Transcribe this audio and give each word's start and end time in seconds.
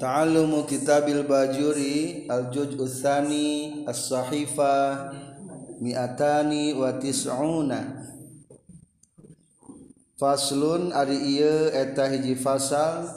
Ta'allumu 0.00 0.64
kitabil 0.64 1.28
bajuri 1.28 2.24
al-juj 2.24 2.72
usani 2.80 3.84
as-sahifa 3.84 5.12
mi'atani 5.76 6.72
wa 6.72 6.96
tis'una. 6.96 8.00
Faslun 10.16 10.96
ari 10.96 11.20
ieu 11.36 11.68
eta 11.68 12.08
hiji 12.08 12.32
fasal 12.32 13.12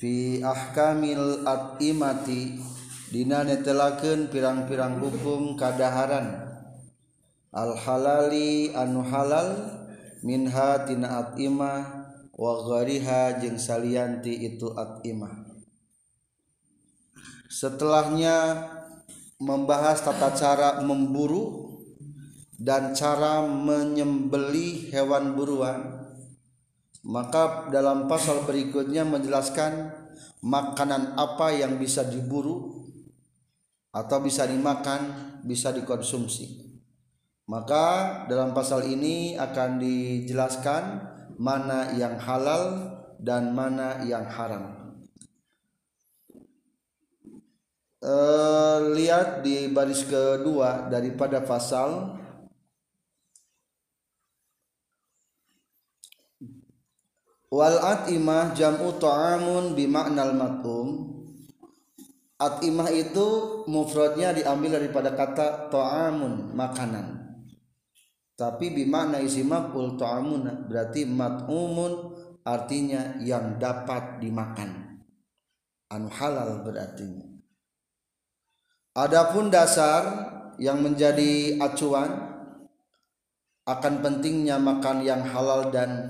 fi 0.00 0.40
ahkamil 0.40 1.44
at'imati 1.44 2.64
dina 3.12 3.44
netelakeun 3.44 4.32
pirang-pirang 4.32 4.96
hukum 4.96 5.52
kadaharan. 5.60 6.48
Al 7.52 7.76
halali 7.76 8.72
anu 8.72 9.04
halal 9.04 9.52
minha 10.24 10.80
tina 10.88 11.28
at'imah 11.28 12.08
wa 12.32 12.52
ghariha 12.64 13.36
jeung 13.36 13.60
salianti 13.60 14.48
itu 14.48 14.72
at'imah. 14.72 15.45
Setelahnya 17.46 18.66
membahas 19.38 20.02
tata 20.02 20.34
cara 20.34 20.82
memburu 20.82 21.78
dan 22.58 22.96
cara 22.96 23.44
menyembeli 23.46 24.90
hewan 24.90 25.36
buruan, 25.38 26.10
maka 27.06 27.70
dalam 27.70 28.10
pasal 28.10 28.42
berikutnya 28.48 29.06
menjelaskan 29.06 29.94
makanan 30.42 31.14
apa 31.14 31.54
yang 31.54 31.78
bisa 31.78 32.02
diburu 32.02 32.86
atau 33.94 34.18
bisa 34.20 34.44
dimakan, 34.44 35.36
bisa 35.46 35.70
dikonsumsi. 35.70 36.66
Maka 37.46 38.26
dalam 38.26 38.50
pasal 38.50 38.90
ini 38.90 39.38
akan 39.38 39.78
dijelaskan 39.78 40.84
mana 41.38 41.94
yang 41.94 42.18
halal 42.18 42.90
dan 43.22 43.54
mana 43.54 44.02
yang 44.02 44.26
haram. 44.26 44.75
Eh, 48.02 48.78
lihat 48.92 49.40
di 49.40 49.68
baris 49.72 50.04
kedua 50.04 50.88
daripada 50.92 51.40
pasal. 51.40 52.20
Wal 57.46 57.78
atimah 57.78 58.52
jam'u 58.52 58.98
ta'amun 59.00 59.72
bimaknal 59.78 60.34
makum. 60.34 61.14
Atimah 62.36 62.92
itu 62.92 63.62
mufradnya 63.64 64.36
diambil 64.36 64.76
daripada 64.76 65.16
kata 65.16 65.72
ta'amun 65.72 66.52
makanan. 66.52 67.16
Tapi 68.36 68.76
bimakna 68.76 69.24
isi 69.24 69.40
maf'ul 69.40 69.96
ta'amun 69.96 70.68
berarti 70.68 71.08
mat'umun 71.08 72.12
artinya 72.44 73.16
yang 73.24 73.56
dapat 73.56 74.20
dimakan. 74.20 75.00
Anu 75.88 76.12
halal 76.12 76.60
berarti 76.60 77.35
Adapun 78.96 79.52
dasar 79.52 80.08
yang 80.56 80.80
menjadi 80.80 81.60
acuan 81.60 82.16
akan 83.68 83.94
pentingnya 84.00 84.56
makan 84.56 85.04
yang 85.04 85.20
halal 85.20 85.68
dan 85.68 86.08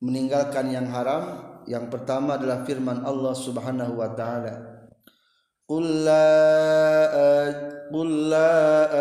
meninggalkan 0.00 0.72
yang 0.72 0.88
haram 0.88 1.44
yang 1.68 1.92
pertama 1.92 2.40
adalah 2.40 2.64
firman 2.64 3.04
Allah 3.04 3.36
Subhanahu 3.36 4.00
wa 4.00 4.16
taala. 4.16 4.88
Qul 5.68 6.08
la 8.32 8.48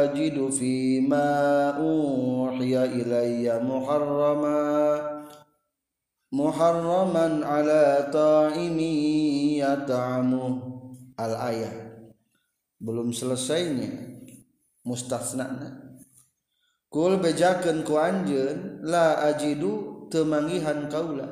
ajidu 0.03 0.51
fi 0.51 0.99
ma 0.99 1.71
uhiya 1.79 2.83
ilayya 2.91 3.63
muharrama 3.63 4.59
muharraman 6.35 7.47
ala 7.47 8.11
ta'imin 8.11 9.63
yata'amuh 9.63 10.59
al-ayah 11.15 11.86
belum 12.77 13.13
selesainya. 13.13 14.17
Mustafnana 14.87 15.87
kul 16.87 17.19
bejakeun 17.19 17.83
ku 17.83 17.99
anjeun 17.99 18.81
la 18.87 19.21
ajidu 19.29 20.07
temangihan 20.09 20.87
kaula. 20.87 21.27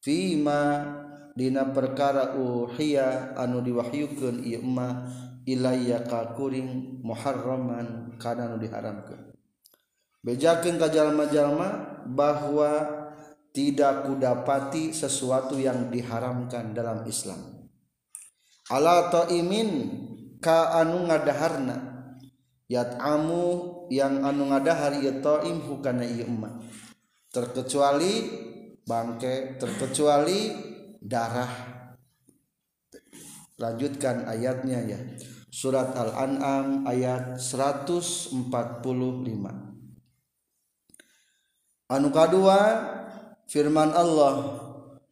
Fima 0.00 0.80
dina 1.36 1.68
perkara 1.70 2.34
uhiya 2.34 3.36
anu 3.36 3.60
diwahyukeun 3.60 4.40
ieu 4.42 4.64
mah 4.64 5.06
ilayya 5.44 6.08
ka 6.08 6.32
kuring 6.32 7.00
muharraman 7.04 8.16
kana 8.16 8.48
nu 8.48 8.56
diharamkeun. 8.56 9.30
Bejakeun 10.24 10.76
ka 10.80 10.88
jalma-jalma 10.88 12.00
bahwa 12.08 12.98
tidak 13.56 14.08
kudapati 14.08 14.92
sesuatu 14.92 15.56
yang 15.60 15.88
diharamkan 15.88 16.72
dalam 16.76 17.04
Islam. 17.08 17.40
Ala 18.70 19.10
ta'imin 19.10 19.68
ka 20.42 20.74
anu 20.80 21.06
ngadaharna. 21.06 21.76
Yat'amu 22.70 23.42
yang 23.90 24.22
anu 24.22 24.50
ngadahar 24.50 24.94
ieu 24.98 25.22
taim 25.22 25.62
hukana 25.62 26.06
ieu 26.06 26.26
emak. 26.26 26.62
Terkecuali 27.30 28.26
bangke 28.82 29.60
terkecuali 29.60 30.50
darah. 30.98 31.50
Lanjutkan 33.60 34.26
ayatnya 34.26 34.82
ya. 34.82 34.98
Surat 35.50 35.98
al-an'am 35.98 36.86
ayat 36.86 37.42
145 37.42 38.38
anu 41.90 42.14
kadua 42.14 42.58
firman 43.50 43.90
Allah 43.90 44.62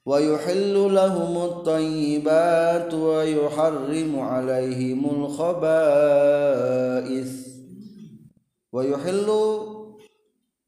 ويحل 0.07 0.75
لهم 0.75 1.33
الطيبات 1.43 2.93
ويحرم 2.93 4.19
عليهم 4.19 5.01
الخبائث 5.15 6.51
ويحل 8.73 9.29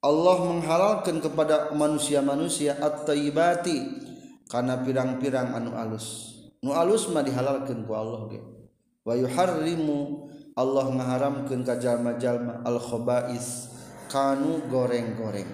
Allah 0.06 0.38
menghalalkan 0.38 1.17
kepada 1.17 1.73
manusia-manusia 1.73 2.78
at-tayyibati 2.78 4.06
karena 4.45 4.78
pirang-pirang 4.78 5.50
anu 5.57 5.73
alus. 5.73 6.38
Nu 6.61 6.78
alus 6.78 7.09
mah 7.09 7.25
dihalalkeun 7.25 7.89
ku 7.89 7.97
Allah 7.97 8.29
ge. 8.29 8.38
Wa 9.01 9.17
yuharrimu 9.17 10.29
Allah 10.53 10.94
ngaharamkeun 10.94 11.66
ka 11.66 11.81
jalma-jalma 11.81 12.61
al-khaba'is 12.61 13.73
kanu 14.06 14.61
goreng-goreng. 14.69 15.50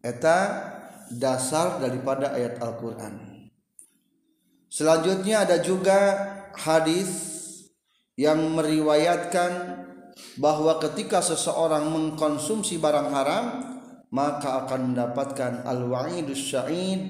Eta 0.00 0.73
dasar 1.11 1.77
daripada 1.81 2.33
ayat 2.33 2.57
Al-Quran. 2.61 3.45
Selanjutnya 4.71 5.47
ada 5.47 5.61
juga 5.63 5.99
hadis 6.57 7.11
yang 8.19 8.41
meriwayatkan 8.55 9.51
bahwa 10.39 10.79
ketika 10.79 11.19
seseorang 11.19 11.91
mengkonsumsi 11.91 12.79
barang 12.79 13.09
haram 13.11 13.45
maka 14.11 14.63
akan 14.63 14.91
mendapatkan 14.95 15.67
al-wa'idus 15.67 16.39
sya'id 16.39 17.01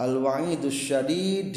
al-wa'idus 0.00 0.78
syadid 0.78 1.52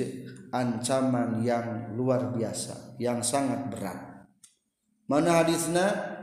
ancaman 0.51 1.41
yang 1.41 1.95
luar 1.95 2.29
biasa 2.35 2.99
yang 2.99 3.23
sangat 3.23 3.71
berat. 3.71 3.99
Mana 5.07 5.41
hadisnya? 5.41 6.19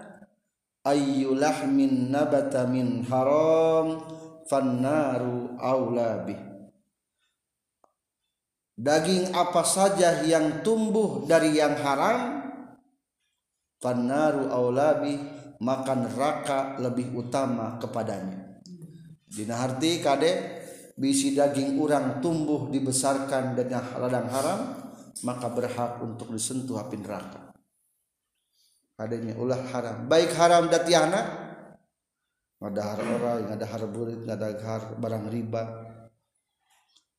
Ayyulahmin 0.81 2.09
nabata 2.09 2.65
min 2.65 3.05
haram 3.05 4.01
fannaru 4.51 5.55
aulabi 5.63 6.35
daging 8.75 9.31
apa 9.31 9.63
saja 9.63 10.27
yang 10.27 10.67
tumbuh 10.67 11.23
dari 11.31 11.55
yang 11.55 11.79
haram 11.79 12.43
fannaru 13.79 14.51
aulabi 14.51 15.39
maka 15.61 15.93
neraka 15.93 16.81
lebih 16.81 17.13
utama 17.13 17.77
kepadanya. 17.77 18.65
Dina 19.29 19.61
arti 19.61 20.01
kade 20.01 20.33
bisi 20.97 21.37
daging 21.37 21.77
orang 21.79 22.19
tumbuh 22.25 22.73
dibesarkan 22.73 23.55
dengan 23.55 23.85
ladang 24.01 24.29
haram 24.33 24.61
maka 25.23 25.47
berhak 25.53 26.01
untuk 26.01 26.33
disentuh 26.33 26.81
api 26.81 26.97
neraka. 26.97 27.53
Adanya 29.01 29.37
ulah 29.37 29.61
haram. 29.73 30.09
Baik 30.09 30.33
haram 30.37 30.69
datiana 30.69 31.50
ngadahar 32.61 33.01
orang 33.01 33.49
ngadahar 33.49 33.83
burit 33.89 34.21
ngadahar 34.29 35.01
barang 35.01 35.27
riba. 35.33 35.65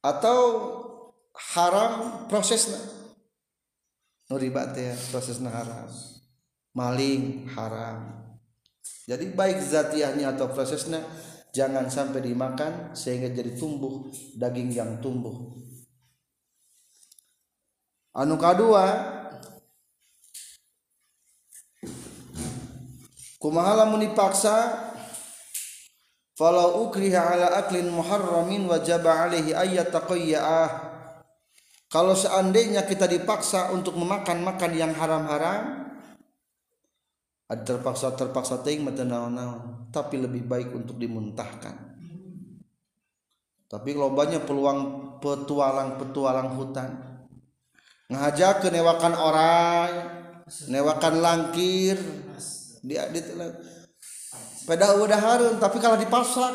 Atau 0.02 0.40
haram 1.54 2.26
prosesnya 2.30 2.78
nu 4.30 4.38
riba 4.38 4.70
teh 4.72 4.94
prosesnya 5.10 5.50
haram. 5.50 5.90
Maling 6.72 7.52
haram. 7.52 8.32
Jadi 9.04 9.28
baik 9.36 9.60
zatiahnya 9.60 10.38
atau 10.38 10.48
prosesnya 10.48 11.04
jangan 11.52 11.92
sampai 11.92 12.24
dimakan 12.24 12.96
sehingga 12.96 13.28
jadi 13.28 13.60
tumbuh 13.60 14.08
daging 14.40 14.72
yang 14.72 15.04
tumbuh. 15.04 15.60
Anu 18.16 18.36
kedua 18.40 18.88
kumaha 23.40 23.84
lamun 23.84 24.04
dipaksa 24.04 24.91
falau 26.42 26.90
ukriha 26.90 27.38
ala 27.38 27.62
aklin 27.62 27.94
muharramin 27.94 28.66
wajib 28.66 29.06
alaihi 29.06 29.54
ayat 29.54 29.94
taqayyah 29.94 30.90
kalau 31.86 32.18
seandainya 32.18 32.90
kita 32.90 33.06
dipaksa 33.06 33.70
untuk 33.70 33.94
memakan 33.94 34.42
makan 34.42 34.72
yang 34.74 34.90
haram-haram 34.98 35.92
terpaksa 37.46 38.18
terpaksa 38.18 38.66
ting 38.66 38.82
tapi 39.92 40.16
lebih 40.24 40.48
baik 40.48 40.72
untuk 40.72 40.96
dimuntahkan. 40.96 41.76
Tapi 43.68 43.90
kalau 43.92 44.16
banyak 44.16 44.48
peluang 44.48 44.80
petualang-petualang 45.20 46.56
hutan. 46.56 46.90
Ngajak 48.08 48.64
ke 48.64 48.68
newakan 48.72 49.16
orang 49.16 49.92
newakan 50.72 51.16
langkir. 51.20 52.00
Dia 52.84 53.12
di 53.12 53.20
pada 54.72 54.96
udah 54.96 55.20
harun 55.20 55.60
tapi 55.60 55.84
kalau 55.84 56.00
dipasak 56.00 56.48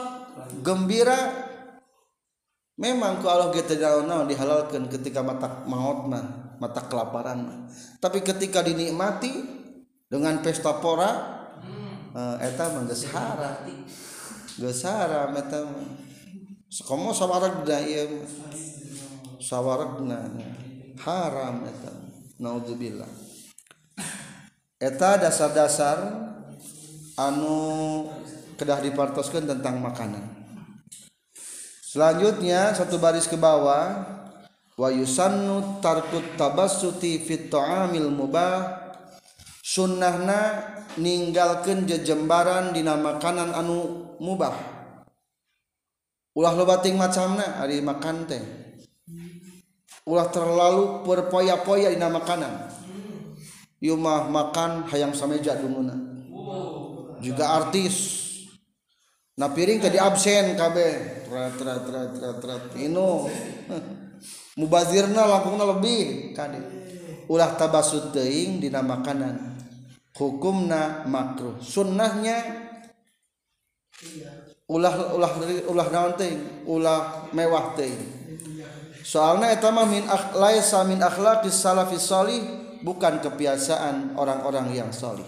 gembira 0.65 1.37
memang 2.81 3.21
ku 3.21 3.29
Allah 3.29 3.53
kita 3.53 3.77
naon 3.77 4.25
dihalalkan 4.25 4.89
ketika 4.89 5.21
mata 5.21 5.69
maut 5.69 6.09
mah 6.09 6.57
mata 6.57 6.81
kelaparan 6.89 7.69
tapi 8.01 8.25
ketika 8.25 8.65
dinikmati 8.65 9.45
dengan 10.09 10.41
pesta 10.41 10.81
pora 10.81 11.13
uh, 12.17 12.41
eta 12.41 12.73
mah 12.73 12.89
geus 12.89 13.05
hara. 13.13 13.61
Geus 14.57 14.81
hara 14.89 15.29
eta 15.37 15.69
Sekomo 16.73 17.13
sawaragna 17.13 17.85
ieu 17.85 18.25
sawaragna 19.45 20.25
haram 21.05 21.69
eta 21.69 21.93
naudzubillah 22.41 23.13
eta 24.81 25.21
dasar-dasar 25.21 26.27
anu 27.17 28.05
kedah 28.61 28.81
dipartoskan 28.85 29.49
tentang 29.49 29.81
makanan. 29.81 30.25
Selanjutnya 31.81 32.77
satu 32.77 33.01
baris 33.01 33.25
ke 33.25 33.41
bawah 33.41 34.05
wa 34.77 34.89
yusannu 34.93 35.81
tarkut 35.81 36.37
tabassuti 36.37 37.25
fit 37.25 37.49
ta'amil 37.49 38.13
mubah. 38.13 38.85
Sunnahna 39.67 40.63
ninggalkeun 41.01 41.89
jejembaran 41.89 42.77
dina 42.77 43.01
makanan 43.01 43.57
anu 43.57 44.13
mubah. 44.21 44.55
Ulah 46.37 46.53
lobating 46.53 47.01
macamna 47.01 47.65
hari 47.65 47.81
makan 47.81 48.29
teh. 48.29 48.45
Ulah 50.05 50.29
terlalu 50.29 51.03
berpoya-poya 51.09 51.91
dina 51.97 52.13
makanan. 52.13 52.69
Yumah 53.81 54.29
makan 54.29 54.85
hayang 54.89 55.13
sameja 55.17 55.57
dumuna 55.57 56.16
juga 57.27 57.51
artis. 57.51 58.23
Nah 59.37 59.51
piring 59.51 59.83
tadi 59.83 59.99
absen 59.99 60.55
kabe 60.55 60.89
trat 61.27 61.59
trat 61.59 61.83
trat 61.83 62.11
trat 62.15 62.37
trat 62.39 62.65
inu. 62.79 63.27
Mubazirna 64.63 65.29
langkungna 65.29 65.69
lebih 65.77 66.33
kade 66.33 66.63
ulah 67.29 67.59
tabasut 67.59 68.15
teuing 68.15 68.63
dina 68.63 68.81
makanan 68.81 69.59
hukumna 70.17 71.05
makruh. 71.05 71.61
Sunnahnya 71.61 72.41
ulah 74.67 75.15
ulah 75.15 75.33
ulah 75.71 75.87
naon 75.95 76.19
ulah 76.67 77.31
mewah 77.31 77.79
teh 77.79 77.93
soalnya 79.07 79.55
eta 79.55 79.71
mah 79.71 79.87
min 79.87 80.03
akhlaqis 80.99 81.55
salafis 81.55 82.03
salih 82.03 82.43
bukan 82.83 83.23
kebiasaan 83.23 84.19
orang-orang 84.19 84.75
yang 84.75 84.91
salih 84.91 85.25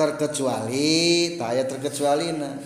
terkecuali 0.00 1.36
taya 1.36 1.68
terkecuali 1.68 2.32
na 2.32 2.56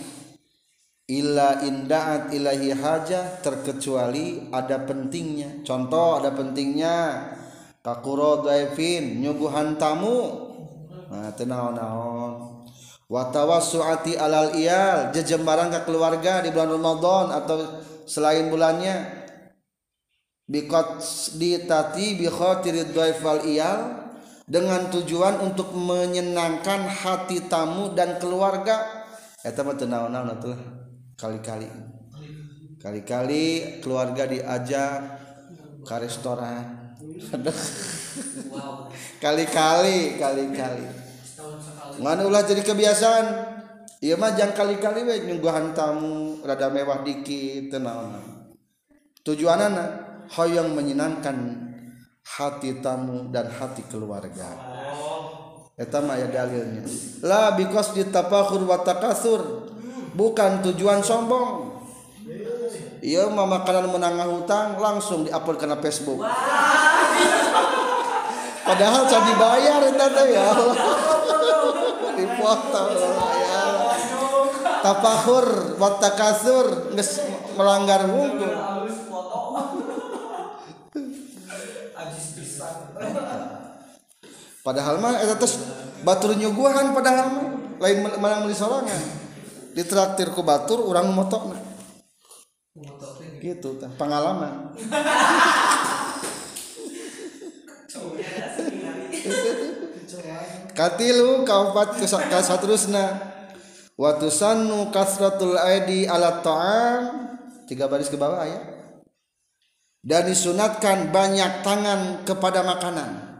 illa 1.11 1.59
indaat 1.67 2.31
ilahi 2.31 2.71
haja 2.71 3.43
terkecuali 3.43 4.47
ada 4.55 4.79
pentingnya. 4.87 5.67
Contoh 5.67 6.23
ada 6.23 6.31
pentingnya. 6.31 6.95
Kakuro 7.83 8.41
daifin 8.41 9.21
nyuguhan 9.21 9.77
tamu 9.77 10.47
nah 11.05 11.29
tenang 11.37 11.77
naon 11.77 12.65
watawassuati 13.05 14.17
alal 14.17 14.57
iyal 14.57 15.13
jejembaran 15.13 15.69
ke 15.69 15.85
keluarga 15.85 16.41
di 16.41 16.49
bulan 16.49 16.81
Ramadan 16.81 17.25
atau 17.29 17.57
selain 18.09 18.49
bulannya. 18.49 19.25
Bikot 20.45 21.01
ditati 21.41 22.17
bi 22.21 22.25
khatirid 22.29 22.89
wal 22.93 23.41
iyal 23.45 24.04
dengan 24.45 24.93
tujuan 24.93 25.41
untuk 25.41 25.73
menyenangkan 25.73 26.85
hati 26.85 27.49
tamu 27.49 27.93
dan 27.97 28.21
keluarga. 28.21 29.05
Eta 29.41 29.61
mah 29.61 29.77
teu 29.77 29.89
naon 29.89 30.13
tuh 30.41 30.57
kali-kali. 31.17 31.69
Kali-kali 32.81 33.81
keluarga 33.81 34.29
diajak 34.29 34.97
ke 35.81 35.95
restoran. 35.97 36.95
Kali-kali 39.23 40.21
kali-kali. 40.21 40.85
Mana 42.01 42.25
ulah 42.29 42.45
jadi 42.45 42.61
kebiasaan. 42.61 43.25
Iya 44.05 44.21
mah 44.21 44.37
jangan 44.37 44.53
kali-kali 44.53 45.01
we 45.01 45.15
nyungguhan 45.25 45.73
tamu 45.73 46.45
rada 46.45 46.69
mewah 46.69 47.01
dikit 47.01 47.73
tenang 47.73 48.35
tujuan 49.25 49.57
anak 49.57 49.89
yang 50.45 50.69
menyenangkan 50.77 51.64
hati 52.25 52.81
tamu 52.81 53.29
dan 53.29 53.47
hati 53.53 53.85
keluarga. 53.85 54.49
Eta 55.77 56.01
mah 56.01 56.17
ya 56.17 56.27
dalilnya. 56.27 56.81
La 57.21 57.53
because 57.53 57.93
ditapakhur 57.93 58.65
wa 58.65 58.81
takasur 58.81 59.69
bukan 60.17 60.65
tujuan 60.71 61.05
sombong. 61.05 61.77
Iya 63.05 63.29
mah 63.29 63.45
makanan 63.45 63.93
menangah 63.93 64.25
hutang 64.25 64.81
langsung 64.81 65.29
diupload 65.29 65.61
ke 65.61 65.67
Facebook. 65.85 66.25
Padahal 68.65 69.05
saya 69.05 69.21
dibayar 69.29 69.79
eta 69.93 70.23
ya 70.25 70.47
dipoto 72.15 72.83
ya 72.95 73.11
tapahur 74.85 75.77
wa 75.81 75.97
takasur 75.97 76.93
geus 76.93 77.21
melanggar 77.57 78.05
hukum 78.05 78.84
padahal 84.65 84.97
mah 84.97 85.21
eta 85.21 85.37
tes 85.37 85.61
batur 86.01 86.33
nyuguhan 86.33 86.89
padahal 86.97 87.29
mah 87.29 87.47
lain 87.77 87.97
menang 88.01 88.49
beli 88.49 88.57
sorangan. 88.57 89.01
Ditraktir 89.77 90.33
ku 90.33 90.41
batur 90.41 90.81
urang 90.81 91.13
motokna. 91.13 91.59
Gitu 93.39 93.77
teh 93.77 93.91
pengalaman 93.95 94.73
katilu 100.75 101.47
kaopat 101.47 101.95
kasatrusna 102.03 103.35
Watu 103.95 104.27
sanu 104.27 104.91
kasratul 104.91 105.55
aidi 105.55 106.03
ala 106.03 106.43
ta'am. 106.43 107.31
Tiga 107.63 107.87
baris 107.87 108.11
ke 108.11 108.19
bawah 108.19 108.43
ya. 108.43 108.59
Dan 110.03 110.27
disunatkan 110.27 111.15
banyak 111.15 111.63
tangan 111.63 112.27
kepada 112.27 112.59
makanan 112.59 113.34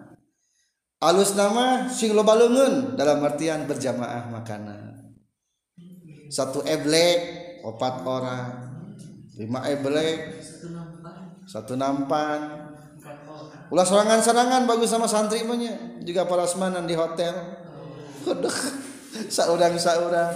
alus 1.03 1.35
nama 1.35 1.91
sing 1.91 2.15
loba 2.15 2.37
leungeun 2.39 2.95
dalam 2.95 3.19
artian 3.25 3.67
berjamaah 3.67 4.31
makanan. 4.31 4.95
Satu 6.31 6.63
eblek 6.63 7.19
opat 7.65 7.95
orang. 8.07 8.47
Lima 9.35 9.67
eblek 9.67 10.41
satu 11.43 11.75
nampan. 11.75 12.71
Ulah 13.69 13.83
serangan-serangan 13.83 14.63
bagus 14.69 14.93
sama 14.93 15.09
santri 15.09 15.43
punya. 15.43 15.75
Juga 16.05 16.23
para 16.23 16.47
semanan 16.47 16.87
di 16.87 16.95
hotel. 16.95 17.33
Saurang 19.27 19.75
saurang 19.77 20.33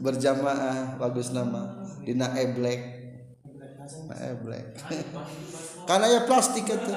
berjamaah 0.00 0.96
bagus 0.96 1.34
nama. 1.34 1.82
Dina 2.06 2.32
eblek. 2.38 3.00
Eblek. 4.10 4.66
Karena 5.88 6.06
ya 6.06 6.20
plastik 6.24 6.64
itu. 6.64 6.92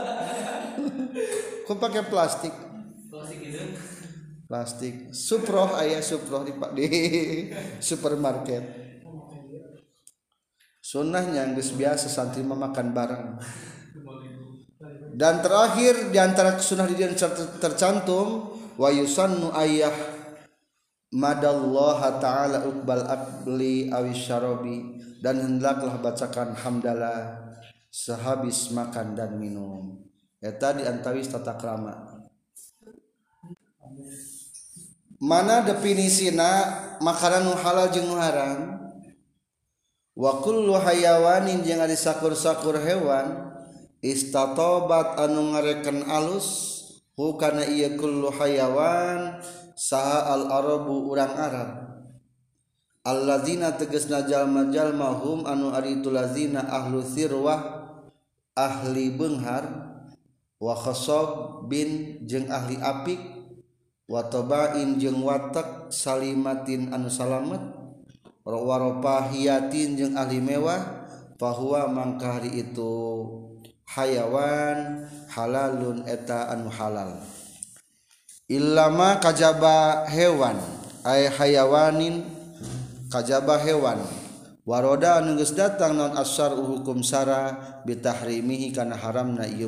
Kok 1.65 1.79
pakai 1.79 2.03
plastik 2.11 2.53
plastik 4.49 5.13
suproh 5.13 5.77
ayah 5.81 6.01
suproh 6.01 6.45
di, 6.45 6.53
di 6.77 6.87
supermarket. 7.87 8.83
Sunnahnya 10.83 11.47
nggak 11.47 11.73
biasa 11.79 12.11
santri 12.11 12.43
memakan 12.43 12.91
barang 12.91 13.25
dan 15.13 15.45
terakhir 15.45 16.09
di 16.09 16.17
antara 16.17 16.57
sunnah 16.57 16.89
di 16.89 16.97
tercantum 17.61 18.57
wa 18.75 18.89
yusannu 18.89 19.53
ayah 19.61 19.93
madallah 21.13 22.17
ta'ala 22.17 22.65
ukbal 22.65 23.05
akli 23.05 23.93
awis 23.93 24.25
syarabi. 24.25 25.01
Dan 25.23 25.39
hendaklah 25.39 26.03
bacakan 26.03 26.51
hamdalah 26.51 27.39
sehabis 27.87 28.75
makan 28.75 29.15
dan 29.15 29.39
minum. 29.39 30.03
Eta 30.43 30.75
di 30.75 30.83
antawis 30.83 31.31
tata 31.31 31.55
krama 31.55 32.12
mana 35.23 35.63
definisina 35.63 36.83
makanan 36.99 37.55
halal 37.55 37.87
jeung 37.95 38.11
haram? 38.19 38.91
Wa 40.19 40.43
kullu 40.43 40.75
hayawanin 40.75 41.63
jeung 41.63 41.79
ari 41.79 41.95
sakur-sakur 41.95 42.75
hewan 42.83 43.55
istatobat 44.03 45.15
anu 45.15 45.55
ngareken 45.55 46.03
alus 46.11 46.75
hukana 47.15 47.63
ieu 47.63 47.95
kullu 47.95 48.35
hayawan 48.35 49.39
saha 49.79 50.35
al 50.35 50.51
arabu 50.51 51.07
urang 51.07 51.33
arab. 51.39 51.69
Alladzina 53.03 53.75
tegasna 53.79 54.27
jalma-jalma 54.27 55.23
hum 55.23 55.47
anu 55.47 55.71
ari 55.71 56.03
tulazina 56.03 56.67
ahlu 56.67 56.99
sirwah 57.03 57.87
ahli 58.55 59.11
benghar 59.15 59.65
wa 60.59 60.75
khasab 60.75 61.63
bin 61.67 62.19
jeung 62.23 62.47
ahli 62.47 62.79
apik 62.79 63.32
watobain 64.13 65.01
jeung 65.01 65.25
watak 65.25 65.89
salimatin 65.89 66.93
anu 66.93 67.09
salamet 67.09 67.65
waropahiyatin 68.45 69.97
jeung 69.97 70.13
ahli 70.13 70.37
mewah 70.37 71.09
bahwa 71.41 71.89
mangkahari 71.89 72.61
itu. 72.61 72.93
Hayawan 73.83 75.05
halalun 75.29 76.05
eta 76.05 76.49
anu 76.49 76.69
halal. 76.69 77.19
Ilama 78.49 79.21
kajaba 79.21 80.05
hewan 80.09 80.57
ay 81.05 81.29
hayawanin 81.29 82.25
kajaba 83.09 83.57
hewan. 83.61 84.01
Waroda 84.63 85.19
anu 85.19 85.35
geus 85.35 85.51
datang 85.51 85.99
non 85.99 86.15
asar 86.15 86.55
hukum 86.55 87.03
sara 87.03 87.81
bitahrimihi 87.83 88.71
kana 88.71 88.95
haramna 88.95 89.43
ieu 89.43 89.67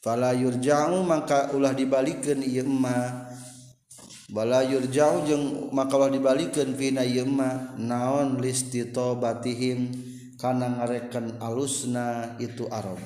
fala 0.00 0.32
yurja'u 0.34 1.04
maka 1.04 1.52
ulah 1.54 1.76
dibalikeun 1.76 2.40
ieu 2.42 2.64
emma. 2.64 3.28
Bala 4.30 4.62
yurja'u 4.66 5.26
jeung 5.28 5.44
maka 5.70 5.96
ulah 6.00 6.10
dibalikeun 6.10 6.74
fina 6.74 7.06
ieu 7.06 7.24
emma. 7.24 7.76
Naon 7.78 8.40
listitobatihim 8.40 9.92
kana 10.40 10.72
ngareken 10.72 11.36
alusna 11.36 12.36
itu 12.40 12.64
arab 12.72 12.96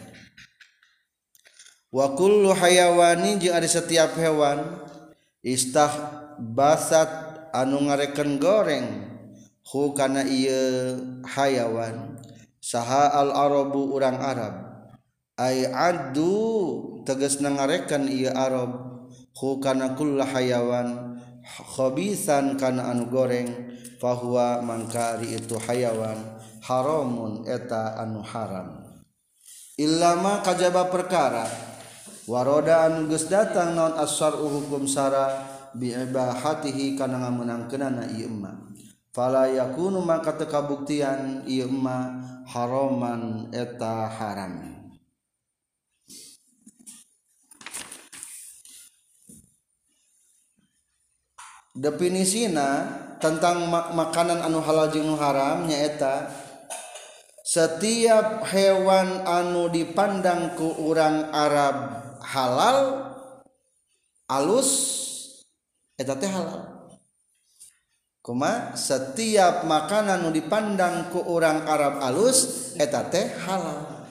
wa 1.94 2.14
kullu 2.14 2.54
hayawani 2.54 3.42
jeung 3.42 3.54
ari 3.54 3.66
setiap 3.66 4.14
hewan 4.14 4.82
istah 5.42 5.90
basat 6.38 7.10
anu 7.54 7.86
ngareken 7.90 8.38
goreng. 8.38 8.86
Hu 9.64 9.96
kana 9.96 10.22
ieu 10.28 11.00
hayawan. 11.24 12.20
Saha 12.60 13.16
al 13.16 13.32
arabu 13.32 13.96
urang 13.96 14.20
arab. 14.20 14.73
ay 15.34 15.66
adu 15.66 17.02
tegasna 17.02 17.50
nangarekan 17.50 18.06
ieu 18.06 18.30
Arab. 18.30 18.94
Hu 19.34 19.58
kana 19.58 19.98
kulla 19.98 20.22
hayawan 20.22 21.18
khobisan 21.74 22.54
kana 22.54 22.94
anu 22.94 23.10
goreng 23.10 23.50
fahuwa 23.98 24.62
mangkari 24.62 25.34
itu 25.34 25.58
hayawan 25.58 26.38
haramun 26.62 27.42
eta 27.42 27.98
anu 27.98 28.22
haram. 28.22 28.86
Illama 29.74 30.38
kajaba 30.38 30.86
perkara 30.86 31.50
waroda 32.30 32.86
anu 32.86 33.10
geus 33.10 33.26
datang 33.26 33.74
naon 33.74 33.98
asar 33.98 34.38
hukum 34.38 34.86
sara 34.86 35.34
bi 35.74 35.90
ibahatihi 35.90 36.94
kana 36.94 37.26
ngameunangkeunana 37.26 38.14
ieu 38.14 38.30
emma. 38.30 38.54
Fala 39.10 39.50
yakunu 39.50 39.98
maka 39.98 40.38
teu 40.38 40.46
kabuktian 40.46 41.42
ieu 41.50 41.66
emma 41.66 42.22
haraman 42.46 43.50
eta 43.50 44.06
haram. 44.14 44.73
definisina 51.74 53.02
tentang 53.18 53.66
mak 53.66 53.90
makanan 53.92 54.46
anu 54.46 54.62
halal 54.62 54.88
jenu 54.94 55.18
haram 55.18 55.66
nyaeta 55.66 56.30
setiap 57.44 58.46
hewan 58.48 59.26
anu 59.26 59.68
dipandang 59.68 60.54
ke 60.54 60.64
urang 60.80 61.28
Arab 61.34 61.76
halal 62.24 62.78
alus 64.30 64.70
eta 66.00 66.16
teh 66.16 66.30
halal. 66.30 66.72
Kuma 68.24 68.72
setiap 68.72 69.68
makanan 69.68 70.24
anu 70.24 70.32
dipandang 70.32 71.12
ke 71.12 71.20
urang 71.20 71.68
Arab 71.68 72.00
alus 72.00 72.72
eta 72.80 73.04
teh 73.12 73.28
halal. 73.44 74.08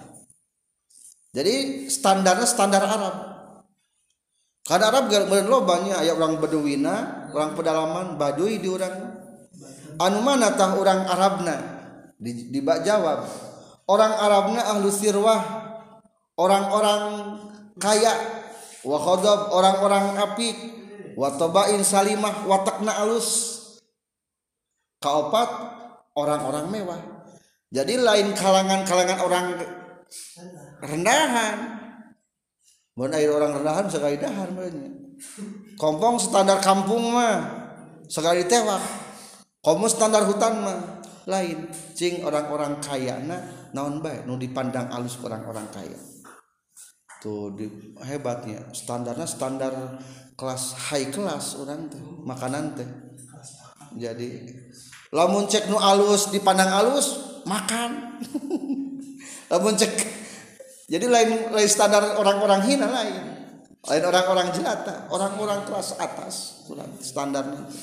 Jadi 1.33 1.89
standarnya 1.89 2.45
standar 2.45 2.85
Arab. 2.85 3.15
Karena 4.63 4.93
Arab 4.93 5.09
gara-gara 5.09 5.41
lo 5.41 5.65
banyak 5.65 5.97
ayat 5.97 6.13
orang 6.13 6.37
Beduina 6.37 7.22
orang 7.33 7.57
pedalaman 7.57 8.15
Baduy 8.15 8.61
di 8.61 8.69
orang. 8.69 8.93
Anu 9.97 10.21
mana 10.21 10.53
tah 10.53 10.77
orang 10.77 11.05
Arabna? 11.09 11.55
Di, 12.17 12.53
di 12.53 12.59
jawab. 12.61 13.25
Orang 13.89 14.13
Arabna 14.15 14.61
ahlu 14.77 14.87
sirwah. 14.93 15.41
Orang-orang 16.37 17.03
kaya. 17.81 18.13
Wa 18.85 18.97
khadab 19.01 19.51
orang-orang 19.51 20.05
apik. 20.21 20.57
Wa 21.17 21.33
tabain 21.35 21.81
salimah 21.81 22.45
watakna 22.45 23.01
alus. 23.03 23.59
Kaopat 25.03 25.49
orang-orang 26.15 26.69
mewah. 26.71 27.01
Jadi 27.73 27.97
lain 27.97 28.37
kalangan-kalangan 28.37 29.19
orang 29.25 29.45
rendahan. 30.85 31.57
Mun 32.93 33.09
orang 33.09 33.57
rendahan 33.57 33.89
sekali 33.89 34.21
dahar 34.21 34.53
banyak. 34.53 35.12
Kompong 35.79 36.21
standar 36.21 36.61
kampung 36.61 37.13
mah 37.13 37.41
sekali 38.05 38.45
tewak. 38.45 38.81
Komo 39.63 39.87
standar 39.89 40.27
hutan 40.27 40.61
mah 40.61 40.77
lain. 41.25 41.71
Cing 41.97 42.21
orang-orang 42.21 42.77
kaya 42.83 43.17
na 43.23 43.39
naon 43.73 44.03
bae 44.03 44.21
nu 44.27 44.37
dipandang 44.37 44.91
alus 44.93 45.17
orang-orang 45.23 45.65
kaya. 45.73 45.97
Tuh 47.23 47.55
di, 47.55 47.65
hebatnya 48.03 48.67
standarnya 48.75 49.23
standar 49.23 49.73
kelas 50.35 50.75
high 50.91 51.09
kelas 51.09 51.57
orang 51.63 51.89
teh 51.89 52.03
makanan 52.27 52.77
teh. 52.77 52.89
Jadi 53.97 54.43
lamun 55.15 55.49
cek 55.49 55.71
nu 55.71 55.79
alus 55.79 56.29
dipandang 56.29 56.69
alus 56.69 57.41
makan. 57.49 58.19
lamun 59.53 59.73
cek 59.77 59.93
jadi 60.89 61.05
lain 61.09 61.49
lain 61.53 61.69
standar 61.69 62.19
orang-orang 62.19 62.61
hina 62.67 62.85
lain 62.89 63.32
lain 63.83 64.03
orang-orang 64.07 64.47
jelata 64.55 65.11
orang-orang 65.11 65.67
kelas 65.67 65.99
atas 65.99 66.63
standar 67.03 67.43
nanti. 67.43 67.75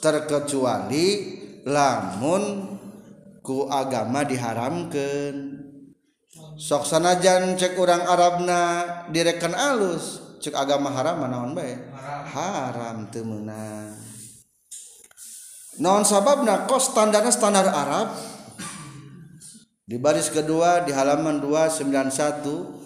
Terkecuali 0.00 1.06
lamun 1.68 2.74
ku 3.44 3.68
agama 3.68 4.24
diharamkan 4.24 5.60
sok 6.56 6.88
sanajan 6.88 7.54
cek 7.54 7.76
orang 7.76 8.02
Arabna 8.08 8.62
direken 9.12 9.52
alus 9.52 10.38
cek 10.40 10.56
agama 10.56 10.88
haram 10.88 11.20
naon 11.28 11.52
baik 11.52 11.84
haram 12.32 13.12
temenang 13.12 14.10
naon 15.80 16.04
sababna? 16.04 16.68
Kos 16.68 16.92
standarnya 16.92 17.32
standar 17.32 17.66
Arab. 17.72 18.12
Di 19.90 19.98
baris 19.98 20.30
kedua 20.30 20.86
di 20.86 20.94
halaman 20.94 21.42
291 21.42 22.79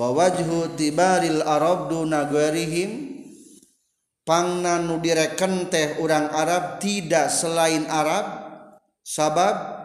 wa 0.00 0.16
wajhu 0.16 0.80
tibaril 0.80 1.44
arab 1.44 1.92
duna 1.92 2.24
ghairihim. 2.24 3.20
Pangna 4.24 4.80
nu 4.80 5.00
direken 5.02 5.68
teh 5.68 5.98
urang 5.98 6.30
Arab 6.30 6.78
tidak 6.78 7.28
selain 7.28 7.84
Arab. 7.90 8.24
Sabab? 9.02 9.80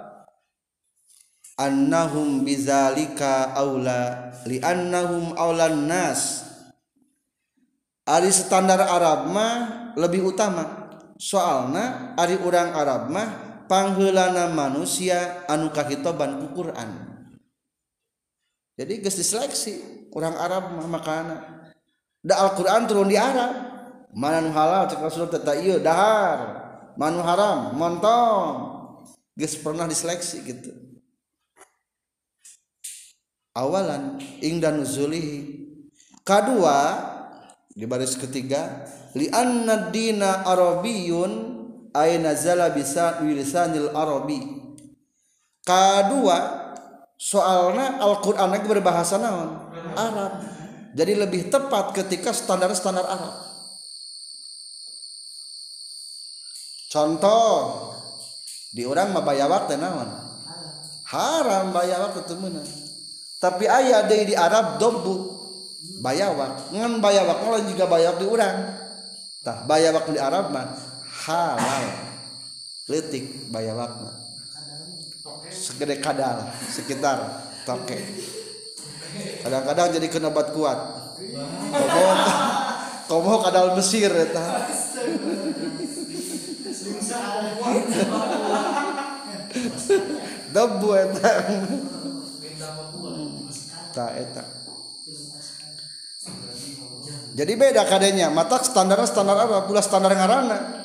Annahum 1.55 2.43
bizalika 2.43 3.55
aula 3.55 4.35
li 4.43 4.59
annahum 4.59 5.31
aulan 5.39 5.87
nas 5.87 6.43
ari 8.03 8.27
standar 8.27 8.83
Arab 8.83 9.31
mah 9.31 9.55
lebih 9.95 10.35
utama. 10.35 10.91
Soalna 11.15 12.11
ari 12.19 12.35
urang 12.43 12.75
Arab 12.75 13.07
mah 13.07 13.29
pangheulana 13.71 14.51
manusia 14.51 15.47
anu 15.47 15.71
kahitoban 15.71 16.43
ku 16.43 16.59
Quran. 16.59 17.14
Jadi 18.75 18.93
geus 18.99 19.15
diseleksi 19.15 20.07
orang 20.11 20.35
Arab 20.35 20.75
mah 20.75 21.03
da 22.25 22.33
Al-Quran 22.43 22.89
turun 22.89 23.07
di 23.07 23.15
Arab. 23.15 23.71
Mana 24.15 24.39
nu 24.39 24.49
halal 24.51 24.87
cek 24.87 24.99
Rasul 24.99 25.27
teta 25.31 25.55
ieu 25.55 25.79
dahar. 25.79 26.63
Manu 26.95 27.23
haram 27.23 27.75
montong. 27.75 28.55
Geus 29.35 29.59
pernah 29.59 29.87
diseleksi 29.87 30.43
gitu. 30.43 30.71
Awalan 33.55 34.19
ingda 34.43 34.71
nuzulihi. 34.71 35.63
Kedua 36.25 36.79
di 37.71 37.85
baris 37.85 38.17
ketiga 38.17 38.87
li 39.15 39.29
anna 39.29 39.91
dina 39.91 40.47
arabiyun 40.47 41.31
ay 41.95 42.19
nazala 42.19 42.71
bisa 42.71 43.23
wilisanil 43.23 43.91
arabi. 43.95 44.39
Kedua 45.63 46.64
soalnya 47.15 47.99
Al-Quran 47.99 48.55
berbahasa 48.67 49.19
naon? 49.19 49.71
Arab. 49.95 50.33
Jadi 50.95 51.13
lebih 51.15 51.51
tepat 51.51 51.91
ketika 51.91 52.31
standar-standar 52.31 53.03
Arab. 53.03 53.35
Contoh 56.87 57.51
di 58.71 58.87
orang 58.87 59.11
mah 59.11 59.23
bayawak 59.23 59.67
naon? 59.75 60.09
Haram 61.05 61.69
bayawak 61.69 62.17
temen, 62.25 62.65
tapi 63.37 63.69
ayah 63.69 64.01
ada 64.01 64.15
di 64.15 64.33
Arab 64.33 64.81
dobu 64.81 65.37
bayawak 66.01 66.73
ngan 66.73 66.97
bayawak 66.97 67.45
malah 67.45 67.61
juga 67.61 67.85
bayawak 67.85 68.17
di 68.17 68.25
orang 68.25 68.57
tah 69.45 69.61
bayawak 69.69 70.09
di 70.09 70.17
Arab 70.17 70.49
mah 70.49 70.73
halal. 71.29 71.85
Letik 72.89 73.49
bayawak 73.53 73.91
mah 74.01 74.24
segede 75.65 75.97
kadal 75.97 76.53
sekitar. 76.69 77.49
Toke 77.65 77.97
kadang-kadang 79.41 79.97
jadi 79.97 80.07
kena 80.11 80.29
obat 80.29 80.53
kuat. 80.53 80.79
Komo 81.73 82.13
komo 83.09 83.33
kadal 83.41 83.73
Mesir 83.73 84.13
eta 84.13 84.45
debu 90.53 90.89
eta 90.93 91.31
ta 93.97 94.05
eta 94.13 94.43
jadi 97.35 97.51
beda 97.59 97.83
kadenya. 97.89 98.31
Mata 98.31 98.61
standar 98.63 99.01
standar 99.09 99.35
apa? 99.35 99.67
Pula 99.67 99.83
standar 99.83 100.13
ngarana 100.13 100.84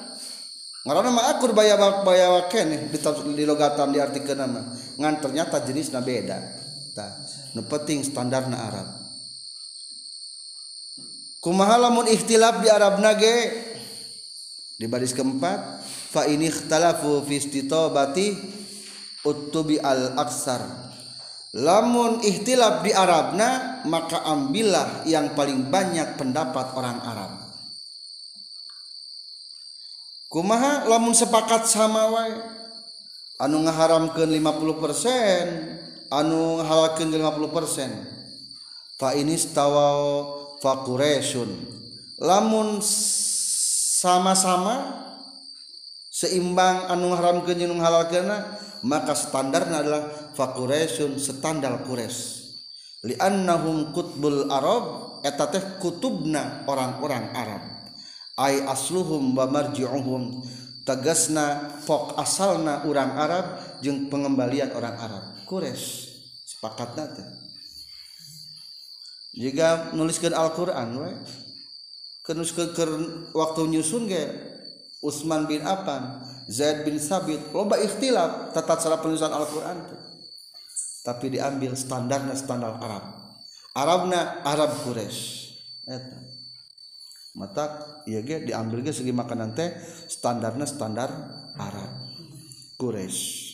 ngarana 0.80 1.10
mah 1.12 1.26
akur 1.36 1.52
bayawak 1.52 2.08
bayawak 2.08 2.52
nih 2.56 2.88
di, 2.88 2.98
di 3.36 3.44
logatan 3.44 3.92
diartikan 3.92 4.40
nama. 4.40 4.64
Ngan 4.96 5.14
ternyata 5.20 5.60
jenisnya 5.60 6.00
beda. 6.00 6.38
Ta 6.96 7.20
nu 7.52 7.64
penting 7.68 8.00
standarna 8.00 8.56
Arab. 8.56 8.88
Kumaha 11.40 11.80
lamun 11.80 12.08
ikhtilaf 12.08 12.60
di 12.60 12.68
Arab 12.68 13.00
nage? 13.00 13.36
Di 14.76 14.88
baris 14.88 15.12
keempat 15.12 15.84
fa 16.12 16.28
ini 16.28 16.48
ikhtalafu 16.48 17.24
fi 17.24 17.40
istitobati 17.40 18.36
utubi 19.24 19.80
al 19.80 20.16
aksar. 20.20 20.64
Lamun 21.56 22.20
ikhtilaf 22.24 22.84
di 22.84 22.92
Arabna 22.92 23.82
maka 23.88 24.22
ambillah 24.22 25.02
yang 25.08 25.32
paling 25.34 25.66
banyak 25.66 26.14
pendapat 26.14 26.76
orang 26.76 26.98
Arab 27.02 27.39
kumaha? 30.30 30.86
Lamun 30.86 31.12
sepakat 31.12 31.66
sama 31.66 32.06
wae. 32.14 32.38
Anu 33.42 33.66
ngaharamkeun 33.66 34.30
50% 34.30 36.12
anu 36.12 36.60
ngahalalkeun 36.60 37.08
50% 37.08 39.00
fa 39.00 39.16
ini 39.16 39.34
stawa 39.34 39.88
fa 40.62 40.86
quraisyun. 40.86 41.50
Lamun 42.20 42.84
sama-sama 42.84 44.92
seimbang 46.12 46.84
anu 46.92 47.10
ngaharamkeun 47.10 47.58
jeung 47.58 47.80
anu 47.80 48.60
maka 48.84 49.16
standarna 49.16 49.80
adalah 49.80 50.04
fa 50.36 50.52
quraisyun 50.52 51.16
standar 51.16 51.80
li 51.88 53.16
li'annahum 53.16 53.96
kutbul 53.96 54.52
arab 54.52 55.16
eta 55.24 55.48
teh 55.48 55.80
kutubna 55.80 56.68
orang-orang 56.68 57.32
arab. 57.32 57.79
ay 58.38 58.62
asluhum 58.68 59.34
wa 59.34 59.48
marji'uhum. 59.50 60.46
Tegasna 60.84 61.78
fok 61.86 62.18
asalna 62.18 62.82
orang 62.86 63.14
Arab 63.14 63.46
jeung 63.80 64.10
pengembalian 64.10 64.74
orang 64.74 64.96
Arab. 64.98 65.24
Kures 65.46 66.10
sepakat 66.60 66.92
nate 66.92 67.24
jika 69.32 69.96
nuliskan 69.96 70.36
Al-Quran 70.36 70.88
we 71.00 71.10
kenus 72.20 72.52
ke, 72.52 72.76
ke 72.76 72.84
waktu 73.32 73.72
nyusun 73.72 74.04
ge 74.04 74.28
Utsman 75.00 75.48
bin 75.48 75.64
Affan 75.64 76.20
Zaid 76.52 76.84
bin 76.84 77.00
Sabit 77.00 77.48
loba 77.56 77.80
ikhtilaf 77.80 78.52
tata 78.52 78.76
cara 78.76 79.00
penulisan 79.00 79.32
Al-Quran 79.32 79.88
tapi 81.00 81.32
diambil 81.32 81.72
standarnya 81.72 82.36
standar 82.36 82.76
Arab. 82.76 83.08
Arabna 83.72 84.44
Arab 84.44 84.84
Quraisy. 84.84 85.48
Eta. 85.88 86.29
mata 87.38 87.86
ieu 88.10 88.22
ge 88.26 88.42
diambil 88.42 88.82
ge 88.82 88.90
segi 88.90 89.14
makanan 89.14 89.54
teh 89.54 89.70
standarnya 90.10 90.66
standar 90.66 91.10
Arab 91.58 91.90
Quraisy. 92.80 93.50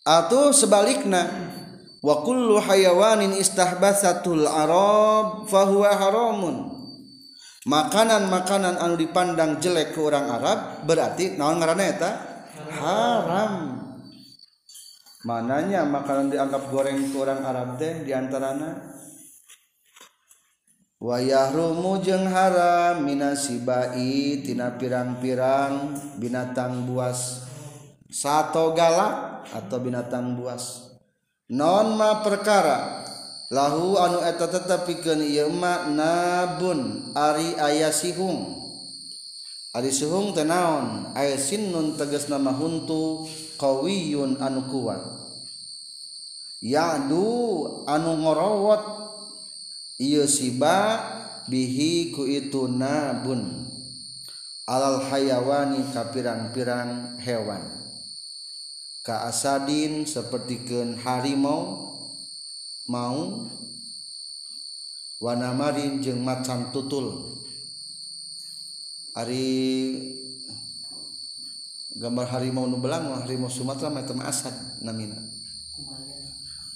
Atau 0.00 0.56
sebaliknya 0.56 1.28
wa 2.00 2.24
kullu 2.24 2.56
hayawanin 2.56 3.36
istahbasatul 3.36 4.48
arab 4.48 5.44
fahuwa 5.46 5.92
haramun. 5.92 6.56
Makanan-makanan 7.68 8.80
anu 8.80 8.96
dipandang 8.96 9.60
jelek 9.60 9.92
ke 9.92 10.00
orang 10.00 10.32
Arab 10.32 10.88
berarti 10.88 11.36
naon 11.36 11.60
ngaranna 11.60 11.84
eta? 11.84 12.10
Haram. 12.80 13.76
Mananya 15.28 15.84
makanan 15.84 16.32
dianggap 16.32 16.72
goreng 16.72 17.12
ke 17.12 17.16
orang 17.20 17.44
Arab 17.44 17.76
teh 17.76 18.00
diantarana 18.08 18.96
wayahrumu 21.00 22.04
jeung 22.04 22.28
haram 22.28 23.00
minasibai 23.02 24.44
tina 24.44 24.76
pirang-pirang 24.76 25.96
binatang 26.20 26.84
buas. 26.84 27.48
Satu 28.12 28.76
galak 28.76 29.48
atau 29.48 29.80
binatang 29.80 30.36
buas. 30.36 30.92
Non 31.48 31.96
ma 31.96 32.20
perkara. 32.20 33.08
Lahu 33.50 33.98
anu 33.98 34.22
eta 34.22 34.46
tetep 34.46 34.86
pikeun 34.86 35.26
ieu 35.26 35.50
nabun 35.90 37.10
ari 37.18 37.58
aya 37.58 37.90
sihung. 37.90 38.60
Ari 39.74 39.90
sihung 39.90 40.30
teh 40.34 40.46
naon? 40.46 41.10
Aya 41.18 41.34
sinnun 41.34 41.98
tegas 41.98 42.30
nama 42.30 42.54
huntu 42.54 43.26
qawiyun 43.58 44.38
anu 44.38 44.70
kuat. 44.70 45.02
Ya'du 46.62 47.26
anu 47.90 48.10
ngorowot. 48.22 48.99
Ieu 50.00 50.24
siba 50.24 51.04
bihi 51.44 52.16
ku 52.16 52.24
itu 52.24 52.64
nabun. 52.64 53.68
Alal 54.64 55.04
hayawani 55.04 55.84
ka 55.92 56.08
pirang-pirang 56.08 57.20
hewan. 57.20 57.60
Ka 59.04 59.28
asadin 59.28 60.08
sapertikeun 60.08 60.96
harimau 61.04 61.92
mau 62.88 63.50
warna 65.20 65.52
marin 65.52 66.00
jeung 66.00 66.24
macan 66.24 66.72
tutul. 66.72 67.36
Hari 69.10 69.50
gambar 71.98 72.30
harimau 72.30 72.64
nu 72.70 72.78
belang 72.78 73.10
harimau 73.26 73.50
Sumatera 73.50 73.90
eta 73.90 74.14
asad 74.22 74.54
namina 74.80 75.29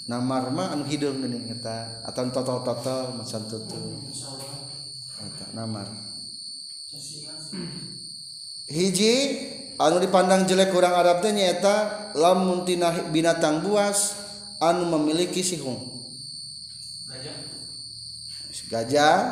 namar 0.05 0.53
mah 0.53 0.77
anu 0.77 0.85
hidung 0.85 1.25
geuning 1.25 1.49
eta 1.49 2.05
atau 2.05 2.29
total-total 2.29 3.17
macan 3.17 3.43
tutu. 3.49 4.05
Eta 5.17 5.47
namar. 5.57 5.89
Hiji 8.69 9.15
anu 9.81 9.97
dipandang 10.01 10.45
jelek 10.45 10.73
kurang 10.73 10.93
Arab 10.93 11.25
teh 11.25 11.33
nyaeta 11.33 12.11
lamun 12.17 12.69
tina 12.69 12.93
binatang 13.09 13.65
buas 13.65 14.21
anu 14.61 14.93
memiliki 14.93 15.41
sihung. 15.41 15.93
Gajah 18.65 19.29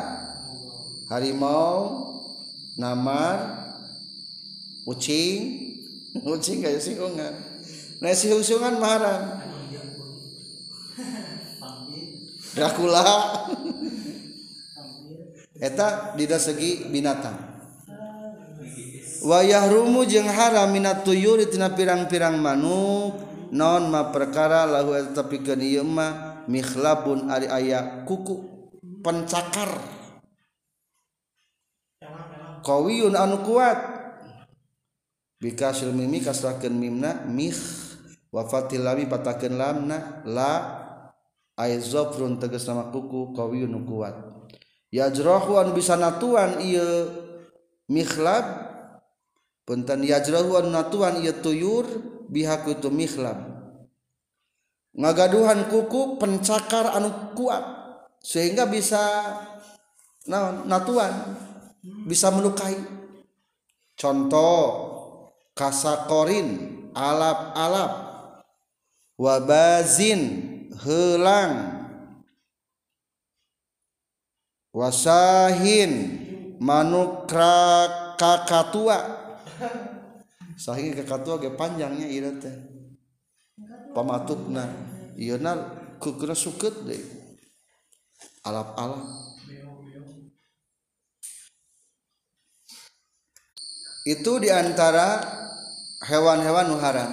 harimau 1.09 2.05
namar 2.77 3.69
ucing. 4.89 5.61
Ucing 6.21 6.61
kayak 6.61 6.77
sihungan. 6.77 7.33
Nah 7.97 8.13
sihung-sihungan 8.13 8.77
maharam 8.77 9.52
Dracula. 12.53 13.01
Eta 15.57 16.13
di 16.13 16.29
segi 16.29 16.85
binatang. 16.85 17.53
Wayah 19.23 19.71
rumu 19.71 20.03
jeung 20.03 20.27
haram 20.27 20.67
minat 20.69 21.07
tuyur 21.07 21.39
tina 21.49 21.73
pirang-pirang 21.73 22.37
manuk. 22.37 23.31
Non 23.53 23.85
ma 23.89 24.09
perkara 24.09 24.65
lahu 24.65 24.97
eta 24.97 25.29
pikeun 25.29 25.61
ieu 25.61 25.85
mah 25.85 26.43
mikhlabun 26.49 27.29
ari 27.29 27.45
aya 27.45 28.01
kuku 28.01 28.41
pencakar. 29.05 29.77
Kawiyun 32.65 33.13
anu 33.13 33.45
kuat. 33.45 33.77
Bikasil 35.37 35.93
mimi 35.93 36.19
kasrahkeun 36.23 36.73
mimna 36.73 37.23
mih 37.29 37.55
wa 38.33 38.43
fatil 38.49 38.83
lami 38.83 39.05
patakeun 39.05 39.53
lamna 39.53 40.25
la 40.25 40.82
ay 41.57 41.77
zafrun 41.77 42.41
tegas 42.41 42.65
nama 42.65 42.89
kuku 42.89 43.33
kawiyun 43.37 43.85
kuat. 43.85 44.15
Yajrahu 44.93 45.57
anu 45.57 45.73
bisa 45.73 45.97
natuan 45.97 46.61
ieu 46.61 47.09
mikhlab 47.89 48.45
punten 49.65 50.05
yajrahu 50.05 50.57
anu 50.61 50.69
natuan 50.69 51.17
ieu 51.21 51.33
tuyur 51.41 51.85
bihaku 52.29 52.77
itu 52.77 52.89
mikhlab. 52.93 53.37
Ngagaduhan 54.93 55.69
kuku 55.73 56.21
pencakar 56.21 56.93
anu 56.93 57.33
kuat 57.33 57.65
sehingga 58.21 58.69
bisa 58.69 59.01
nah, 60.29 60.61
natuan 60.65 61.37
bisa 62.05 62.29
melukai. 62.29 62.77
Contoh 63.93 64.61
kasakorin 65.53 66.73
alap-alap 66.93 67.91
wabazin 69.17 70.52
helang. 70.81 71.83
Wasahin. 74.73 75.91
Manuk 76.57 77.27
kakatua. 78.17 78.97
Sahih 80.55 80.95
kakatua 80.95 81.41
ge 81.43 81.51
panjangnya 81.53 82.07
ieu 82.07 82.39
teh. 82.39 82.55
Pamatukna 83.91 84.65
ieu 85.19 85.35
na 85.37 85.59
kukuna 85.99 86.31
suket 86.31 86.73
deh. 86.87 87.03
Alap-alap 88.47 89.03
itu 94.03 94.31
di 94.39 94.51
antara 94.51 95.23
hewan-hewan 96.07 96.75
nuharan. 96.75 97.11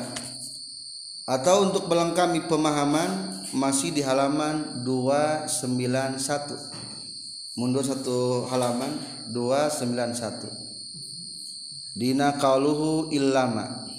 Atau 1.31 1.71
untuk 1.71 1.87
melengkapi 1.87 2.51
pemahaman 2.51 3.30
masih 3.51 3.91
di 3.91 3.99
halaman 4.03 4.85
291 4.87 7.59
mundur 7.59 7.83
satu. 7.83 8.47
Halaman 8.47 8.95
291 9.35 10.47
dina 11.99 12.39
kaluhu 12.39 13.11
illama. 13.11 13.91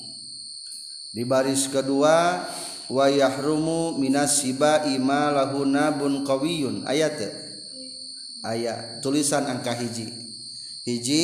Di 1.11 1.27
baris 1.27 1.67
kedua 1.67 2.47
wa 2.87 3.05
yahrumu 3.11 3.99
minas 3.99 4.39
siba 4.39 4.87
ima 4.87 5.27
lahuna 5.31 5.91
bun 5.91 6.23
qawiyun. 6.23 6.87
Ayat 6.87 7.19
ayat 8.47 9.03
tulisan 9.03 9.43
angka 9.51 9.75
hiji. 9.75 10.07
Hiji 10.81 11.23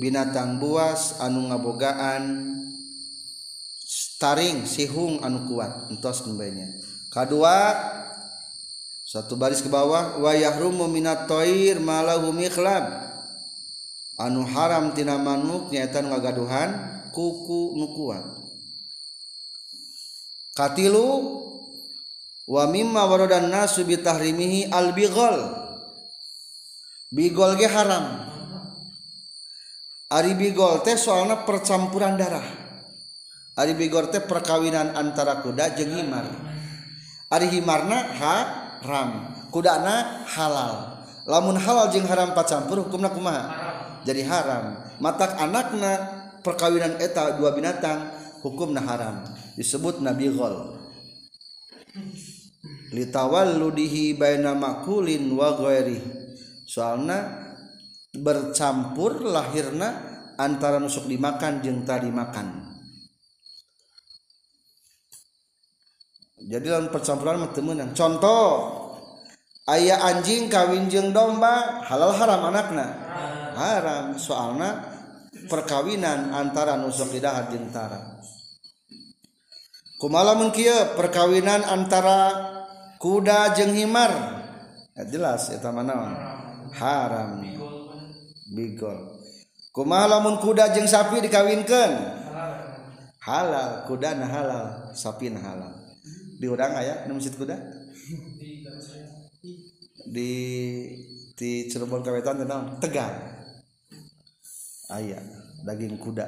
binatang 0.00 0.56
buas 0.62 1.20
anu 1.20 1.50
ngabogaan 1.50 2.54
taring 4.22 4.64
sihung 4.64 5.20
anu 5.26 5.44
kuat. 5.50 5.90
Entos 5.90 6.22
kembainya 6.22 6.93
kedua 7.14 7.78
satu 9.06 9.38
baris 9.38 9.62
ke 9.62 9.70
bawah 9.70 10.18
wayahrum 10.18 10.90
minat 10.90 11.30
toir 11.30 11.78
malahu 11.78 12.34
mikhlab 12.34 12.90
anu 14.18 14.42
haram 14.42 14.90
tina 14.90 15.14
manuk 15.14 15.70
nyaeta 15.70 16.02
nu 16.02 16.10
ngagaduhan 16.10 16.70
kuku 17.14 17.78
nu 17.78 17.94
kuat 17.94 18.26
katilu 20.58 21.38
wa 22.50 22.66
mimma 22.66 23.06
waradan 23.06 23.46
nasu 23.46 23.86
bi 23.86 23.94
tahrimihi 24.02 24.74
al 24.74 24.90
bighal 24.90 25.64
bigol 27.14 27.54
ge 27.54 27.70
haram. 27.70 28.26
Ari 30.10 30.34
bigol 30.34 30.82
teh 30.82 30.98
soalna 30.98 31.46
percampuran 31.46 32.18
darah. 32.18 32.44
Ari 33.54 33.78
bigol 33.78 34.10
teh 34.10 34.22
perkawinan 34.22 34.98
antara 34.98 35.38
kuda 35.40 35.78
jeung 35.78 35.94
himar. 35.94 36.53
Ari 37.34 37.50
himarna 37.50 37.98
ha 38.14 38.34
ram 38.86 39.34
kudana 39.50 40.22
halal. 40.30 41.02
Lamun 41.26 41.58
halal 41.58 41.90
jeung 41.90 42.06
haram 42.06 42.30
pacampur 42.36 42.86
hukumna 42.86 43.10
kumaha? 43.10 43.42
Jadi 44.06 44.22
haram. 44.22 44.78
Matak 45.02 45.34
anakna 45.40 45.92
perkawinan 46.46 47.00
eta 47.02 47.34
dua 47.34 47.50
binatang 47.56 48.14
hukumna 48.44 48.78
haram. 48.84 49.26
Disebut 49.58 49.98
nabi 49.98 50.30
ghol. 50.30 50.78
Litawalludihi 52.94 54.14
baina 54.14 54.54
makulin 54.54 55.34
wa 55.34 55.58
ghairi 55.58 55.98
soalna 56.66 57.42
bercampur 58.14 59.22
lahirna 59.26 59.98
antara 60.38 60.78
nusuk 60.78 61.06
dimakan 61.10 61.62
jeung 61.62 61.82
tadi 61.82 62.10
makan 62.10 62.73
jadi 66.54 66.78
dalam 66.78 66.86
percampuran 66.94 67.50
temenan 67.50 67.90
contoh. 67.98 68.78
Ayah 69.66 70.06
anjing 70.06 70.46
kawin 70.46 70.86
jeung 70.86 71.10
domba 71.10 71.82
halal 71.82 72.14
haram 72.14 72.46
anakna? 72.46 72.86
Haram. 73.58 74.14
Soalna 74.14 74.86
perkawinan 75.50 76.30
antara 76.30 76.78
nusukidahat 76.78 77.50
jeung 77.50 77.74
tara. 77.74 78.22
Kumala 79.98 80.38
kieu 80.54 80.94
perkawinan 80.94 81.66
antara 81.66 82.30
kuda 83.02 83.50
jeung 83.58 83.74
himar. 83.74 84.14
Ya, 84.94 85.10
jelas 85.10 85.50
eta 85.50 85.74
mana 85.74 86.14
haram. 86.70 87.42
Bigol. 88.54 89.10
Kumaha 89.74 90.06
lamun 90.06 90.38
kuda 90.38 90.70
jeung 90.70 90.86
sapi 90.86 91.18
dikawinkeun? 91.18 91.92
Halal. 93.26 93.90
Kuda 93.90 94.14
halal 94.22 94.94
sapin 94.94 95.34
halal. 95.34 95.83
di 96.34 96.46
urang 96.50 96.74
aya 96.74 97.06
di 97.06 97.12
masjid 97.14 97.34
kuda? 97.34 97.56
Di 100.04 100.30
di 101.34 101.50
Cirebon 101.66 102.02
Kawetan 102.02 102.42
tenang 102.42 102.78
tegal. 102.78 103.10
Ah, 104.90 105.00
aya 105.00 105.18
daging 105.64 105.98
kuda. 105.98 106.26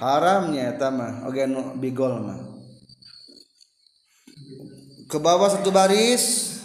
Haramnya 0.00 0.72
eta 0.72 0.88
mah. 0.88 1.28
Okay, 1.28 1.44
no, 1.44 1.76
bigol 1.76 2.24
mah. 2.24 2.40
Ke 5.12 5.20
bawah 5.20 5.52
satu 5.52 5.68
baris. 5.68 6.56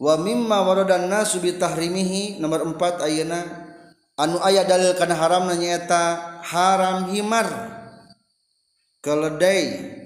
Wa 0.00 0.16
mimma 0.16 0.64
waradan 0.64 1.12
nasu 1.12 1.38
bi 1.44 1.52
tahrimihi. 1.52 2.40
Nomor 2.40 2.64
4 2.64 3.04
ayeuna. 3.04 3.40
Anu 4.16 4.40
aya 4.40 4.64
dalil 4.64 4.96
kana 4.96 5.12
haramna 5.12 5.52
nyaeta 5.52 6.40
haram 6.40 7.12
himar. 7.12 7.81
Keledai. 9.02 9.98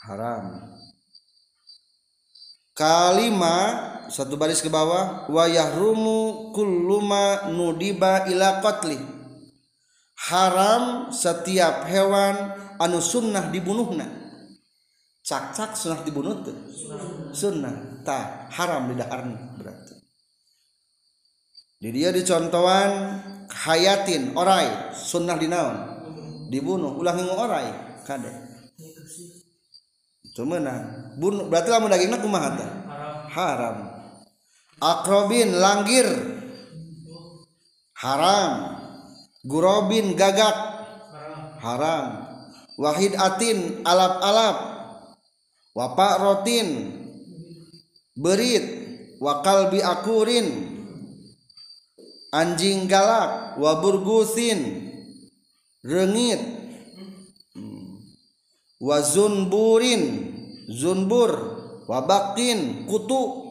Haram. 0.00 0.44
Kalima 2.72 3.56
satu 4.08 4.40
baris 4.40 4.64
ke 4.64 4.72
bawah 4.72 5.28
wa 5.28 5.44
yahrumu 5.44 6.50
kulluma 6.56 7.52
nudiba 7.52 8.24
ila 8.32 8.64
qatli. 8.64 8.96
Haram 10.32 11.12
setiap 11.12 11.84
hewan 11.84 12.56
anu 12.80 12.98
sunnah 13.04 13.52
dibunuhna. 13.52 14.08
Cak 15.20 15.52
cak 15.52 15.76
sunnah 15.76 16.00
dibunuh 16.00 16.40
tuh 16.40 16.56
sunnah. 17.36 18.00
Tak 18.00 18.48
haram 18.56 18.88
di 18.88 18.96
daharna 18.96 19.36
berarti. 19.60 19.94
Di 21.80 21.88
dia 21.92 22.08
dicontohan 22.08 23.20
hayatin 23.52 24.32
orai 24.32 24.96
sunnah 24.96 25.36
dinaon 25.36 25.99
dibunuh. 26.50 26.98
Ulah 26.98 27.14
ngingu 27.14 27.34
orai. 27.38 27.70
Kade. 28.02 28.28
Itu 30.26 30.42
menang. 30.42 31.14
Bunuh. 31.22 31.46
Berarti 31.46 31.70
lamun 31.70 31.88
dagingna 31.94 32.18
kumaha 32.18 32.58
teh 32.58 32.70
haram. 33.30 33.76
Akrobin 34.82 35.54
langgir. 35.54 36.08
Haram. 37.94 38.52
Gurobin 39.46 40.18
gagak. 40.18 40.56
Haram. 41.62 42.26
Wahid 42.80 43.14
atin 43.14 43.86
alap-alap. 43.86 44.56
Wapak 45.76 46.14
rotin. 46.18 46.68
Berit. 48.18 48.66
Wakal 49.22 49.70
bi 49.70 49.78
akurin. 49.84 50.48
Anjing 52.32 52.88
galak. 52.88 53.60
Waburgusin 53.60 54.90
rengit. 55.84 56.40
Wazunburin 58.80 60.02
zunbur. 60.72 61.60
Wabakin 61.84 62.86
kutu. 62.86 63.50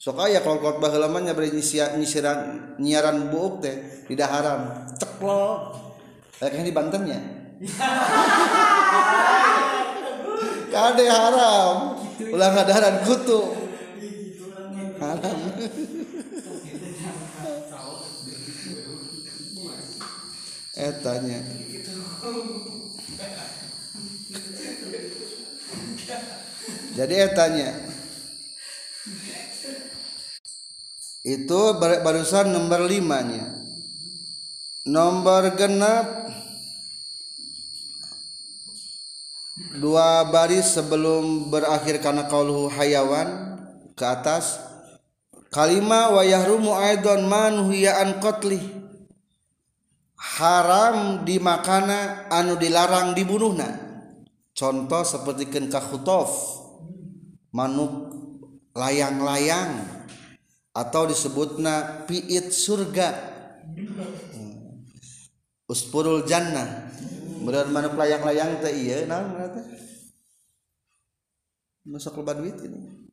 Sok 0.00 0.16
aya 0.16 0.40
kalau 0.40 0.64
khotbah 0.64 0.88
heulaman 0.88 1.28
nya 1.28 1.36
bari 1.36 1.52
nyisiran 1.52 2.40
nyiaran 2.80 3.28
buuk 3.28 3.60
teh 3.60 4.08
tidak 4.08 4.32
haram 4.32 4.88
ceklok. 4.96 5.76
Kayak 6.40 6.64
di 6.64 6.72
Bantennya 6.72 7.20
kade 10.72 11.04
haram. 11.04 12.00
Ulah 12.32 12.48
ngadaran 12.56 13.04
kutu. 13.04 13.52
Haram 14.96 15.36
etanya 20.80 21.40
jadi 26.96 27.14
etanya 27.28 27.90
itu 31.20 31.60
barusan 31.76 32.48
nomor 32.48 32.88
limanya. 32.88 33.44
Nomor 34.88 35.52
genap 35.52 36.32
dua 39.76 40.24
baris 40.32 40.72
sebelum 40.72 41.52
berakhir 41.52 42.00
karena 42.00 42.24
kauluhu 42.24 42.72
hayawan 42.72 43.60
ke 43.92 44.04
atas. 44.08 44.56
Kalima 45.52 46.14
wayahrumu 46.14 46.72
aidon 46.72 47.26
man 47.28 47.68
huyaan 47.68 48.22
qatli 48.22 48.79
haram 50.20 51.24
dimakana 51.24 52.28
anu 52.28 52.60
dilarang 52.60 53.16
dibunuhna. 53.16 53.88
Contoh 54.52 55.00
seperti 55.00 55.48
kenkah 55.48 55.80
khutof 55.80 56.28
manuk 57.56 58.12
layang-layang 58.76 59.80
atau 60.76 61.08
disebutna 61.08 62.04
piit 62.04 62.52
surga. 62.52 63.08
Hmm. 63.64 64.84
Uspurul 65.64 66.28
jannah. 66.28 66.92
Bener 67.40 67.72
manuk 67.72 67.96
layang-layang 67.96 68.60
teh 68.60 68.74
iya 68.76 69.08
nah 69.08 69.24
nusak 71.88 72.12
lebat 72.20 72.36
duit 72.36 72.60
ini. 72.60 73.08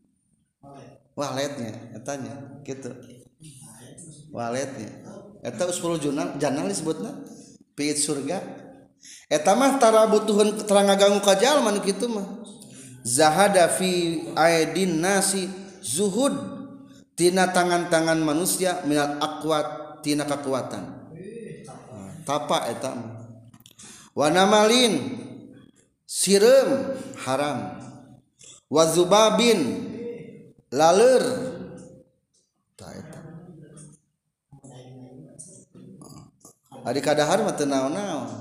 Waletnya 1.15 1.97
katanya 1.97 2.61
gitu. 2.67 2.91
Waletnya. 4.29 5.06
eta 5.43 5.69
10 5.69 6.01
jurnal 6.01 6.37
jurnal 6.37 6.67
disebutna? 6.69 7.11
Piit 7.77 8.01
surga. 8.01 8.41
Eta 9.27 9.53
mah 9.53 9.77
tara 9.77 10.07
butuhan 10.07 10.55
terang 10.63 10.87
ganggu 10.95 11.19
ka 11.21 11.35
jalma 11.37 11.75
nu 11.75 11.83
kitu 11.83 12.07
mah. 12.07 12.25
Zahada 13.03 13.67
fi 13.69 14.23
aidin 14.33 15.03
nasi 15.03 15.47
zuhud. 15.83 16.55
Tina 17.17 17.49
tangan-tangan 17.49 18.21
manusia 18.21 18.85
minal 18.85 19.17
akwat 19.17 20.05
tina 20.05 20.21
kekuatan 20.21 20.85
ah, 21.65 22.13
tapa 22.21 22.69
eta 22.69 22.93
mah. 22.93 23.25
Wanamalin 24.13 25.17
sirem 26.05 26.93
haram. 27.25 27.81
Wazubabin 28.69 29.59
laler. 30.69 31.56
Ari 36.87 37.03
kadahar 37.03 37.43
mah 37.43 37.51
teu 37.51 37.67
naon-naon. 37.67 38.31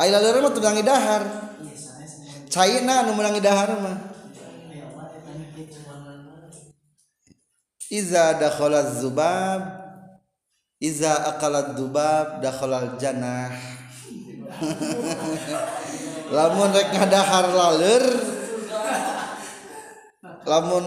Ai 0.00 0.08
laleur 0.08 0.40
mah 0.40 0.52
teu 0.56 0.64
dahar. 0.64 1.22
Caina 2.48 3.04
nu 3.04 3.12
meunang 3.12 3.36
dahar 3.44 3.76
mah. 3.76 3.96
Iza 7.92 8.40
dakhala 8.40 8.82
zubab 8.98 9.84
Iza 10.84 11.12
akala 11.32 11.72
dubab 11.72 12.44
dakhala 12.44 13.00
janah. 13.00 13.52
lamun 16.36 16.70
rek 16.76 16.88
ngadahar 16.92 17.46
laleur 17.48 18.04
lamun 20.44 20.84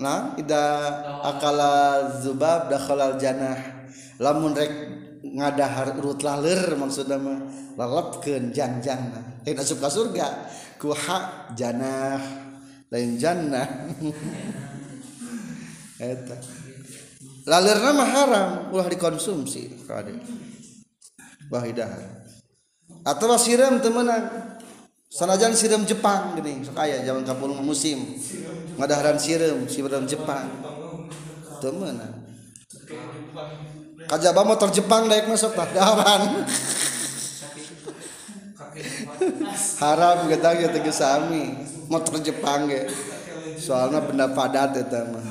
nah 0.00 0.34
ida 0.40 0.88
akala 1.22 2.08
zubab 2.24 2.72
dakhalal 2.72 3.20
janah. 3.20 3.84
Lamun 4.20 4.56
rek 4.56 4.72
ngadahar 5.20 5.96
urut 6.00 6.24
laler 6.24 6.76
maksudna 6.76 7.20
mah 7.20 7.38
lalepkeun 7.76 8.52
janjangna 8.52 9.44
lain 9.44 9.56
eh, 9.56 9.62
asup 9.62 9.80
ka 9.80 9.88
surga 9.88 10.48
ku 10.80 10.92
ha 10.92 11.52
janah 11.52 12.20
lain 12.88 13.20
jannah. 13.20 13.68
Eta. 16.00 16.36
Lalerna 17.44 17.92
mah 17.92 18.08
haram 18.08 18.50
ulah 18.72 18.88
dikonsumsi 18.88 19.84
kade 19.84 20.16
wah 21.52 21.64
idahar. 21.64 22.00
Atau 23.04 23.32
siram 23.40 23.80
temenan 23.80 24.56
sanajan 25.08 25.56
siram 25.56 25.84
Jepang 25.88 26.36
gini 26.36 26.64
sok 26.64 26.76
aya 26.80 27.04
zaman 27.04 27.24
kapulung 27.24 27.60
musim. 27.64 28.16
Ngadaharan 28.80 29.20
siram 29.20 29.68
siram 29.68 30.08
Jepang. 30.08 30.48
Temenan 31.60 32.20
kajaba 34.10 34.42
motor 34.42 34.72
Jepang 34.72 35.06
naik 35.06 35.30
masuk 35.30 35.54
tak 35.54 35.70
daharan 35.76 36.48
haram 39.78 40.18
kita 40.26 40.48
gitu 40.56 40.90
sami. 40.90 41.54
Motor 41.90 42.22
Jepang 42.22 42.70
ge 42.70 42.86
soalnya 43.58 44.00
benda 44.02 44.30
padat 44.30 44.78
itu 44.78 45.00
mah. 45.10 45.26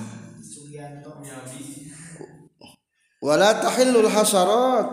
Wala 3.20 3.52
tahillul 3.60 4.08
hasarat. 4.08 4.88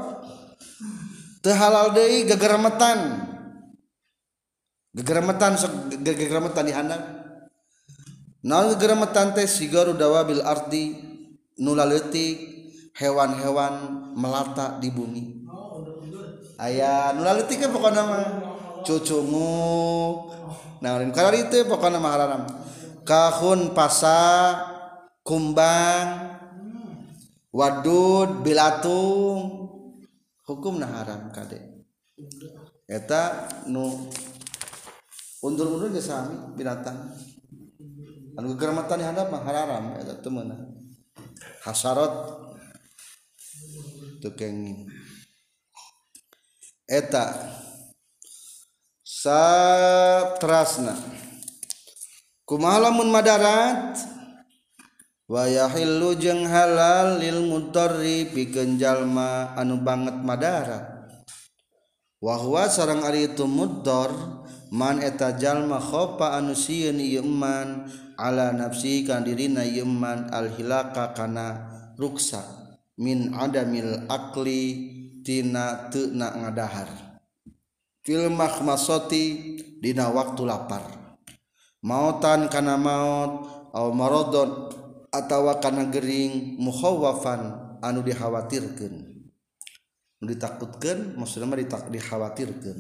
Tehalal 1.43 1.95
deui 1.95 2.27
gegeremetan. 2.27 3.23
Gegeremetan 4.95 5.59
gegeremetan 6.03 6.65
di 6.67 6.75
handap 6.75 7.16
nageremetante 8.47 9.43
sigaru 9.51 9.99
dawa 9.99 10.23
bil 10.23 10.39
ardi 10.47 10.95
nulaletik 11.59 12.39
hewan-hewan 12.95 14.07
melata 14.15 14.79
di 14.79 14.89
bumi. 14.95 15.43
Ayah 16.57 17.11
nulaletik 17.13 17.67
kan 17.67 17.75
pokoknya 17.75 18.03
mah? 18.07 18.27
Cucungu 18.87 20.31
nah 20.79 21.01
karena 21.11 21.43
itu 21.43 21.67
pokoknya 21.67 21.99
mah 21.99 22.13
haram 22.15 22.43
kahun 23.03 23.75
pasa 23.75 24.55
kumbang 25.27 26.39
wadud 27.51 28.47
bilatung. 28.47 29.67
Hukum 30.47 30.79
nah 30.79 31.03
haram 31.03 31.35
kade. 31.35 31.83
Eta 32.87 33.51
nu 33.67 34.07
undur-undur 35.43 35.91
sami 35.99 36.55
binatang. 36.55 37.11
anu 38.37 38.53
geramatan 38.55 39.01
di 39.01 39.05
handap 39.09 39.33
mah 39.33 39.43
hararam 39.43 39.97
eta 39.97 40.21
teu 40.21 40.29
meunang 40.29 40.61
hasarat 41.65 42.13
tukengin 44.21 44.87
eta 46.87 47.35
satrasna. 49.03 50.95
Kumaha 52.47 52.79
lamun 52.87 53.11
madarat 53.11 53.99
wayahillu 55.27 56.15
jeung 56.15 56.47
halal 56.47 57.19
lil 57.19 57.43
mudarri 57.43 58.31
pikeun 58.31 58.79
jalma 58.79 59.51
anu 59.59 59.83
banget 59.83 60.15
madarat. 60.23 61.11
Wahwa 62.23 62.71
sarang 62.71 63.03
ari 63.03 63.35
itu 63.35 63.51
mudor 63.51 64.15
man 64.71 65.03
eta 65.03 65.35
jalma 65.35 65.83
khofa 65.83 66.39
anu 66.39 66.55
sieun 66.55 67.03
ieu 67.03 67.27
man 67.27 67.91
ala 68.17 68.53
nafsi 68.53 69.05
kan 69.05 69.23
dirina 69.23 69.63
yeman 69.63 70.33
alhilaka 70.33 71.13
kana 71.13 71.71
ruksa 72.01 72.43
min 73.01 73.33
adamil 73.37 74.09
akli 74.09 74.63
tina 75.21 75.93
nak 75.93 76.33
ngadahar. 76.41 76.91
Fil 78.03 78.33
makhmasati 78.33 79.25
dina 79.81 80.09
waktu 80.11 80.43
lapar. 80.49 80.85
Mautan 81.85 82.49
kana 82.51 82.75
maut 82.81 83.47
au 83.77 83.93
maradon 83.93 84.73
atawa 85.13 85.61
kana 85.61 85.87
gering 85.93 86.57
mukhawafan 86.57 87.77
anu 87.85 88.01
dikhawatirkan 88.01 89.17
ditakutkan 90.17 91.15
maksudnya 91.15 91.47
mah 91.47 91.59
ditak 91.61 91.93
dikhawatirkan 91.93 92.79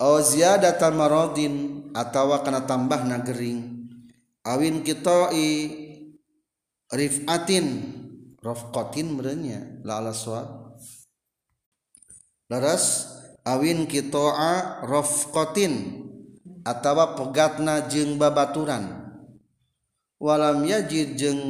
au 0.00 0.16
ziyadata 0.18 0.88
maradin 0.90 1.86
atawa 1.92 2.40
kana 2.40 2.64
tambah 2.64 3.04
nagering 3.04 3.69
awin 4.44 4.80
kitoi 4.86 5.48
rifatin 6.90 7.66
rofqatin 8.40 9.16
merenya 9.16 9.60
la 9.84 10.00
ala 10.00 10.12
suat 10.16 10.48
laras 12.50 13.06
awin 13.46 13.86
kitoa 13.86 14.84
rofqatin 14.84 16.06
atawa 16.64 17.16
pegatna 17.16 17.88
jeng 17.88 18.20
babaturan. 18.20 19.08
Walam 20.20 20.68
yajid 20.68 21.16
jeng 21.16 21.40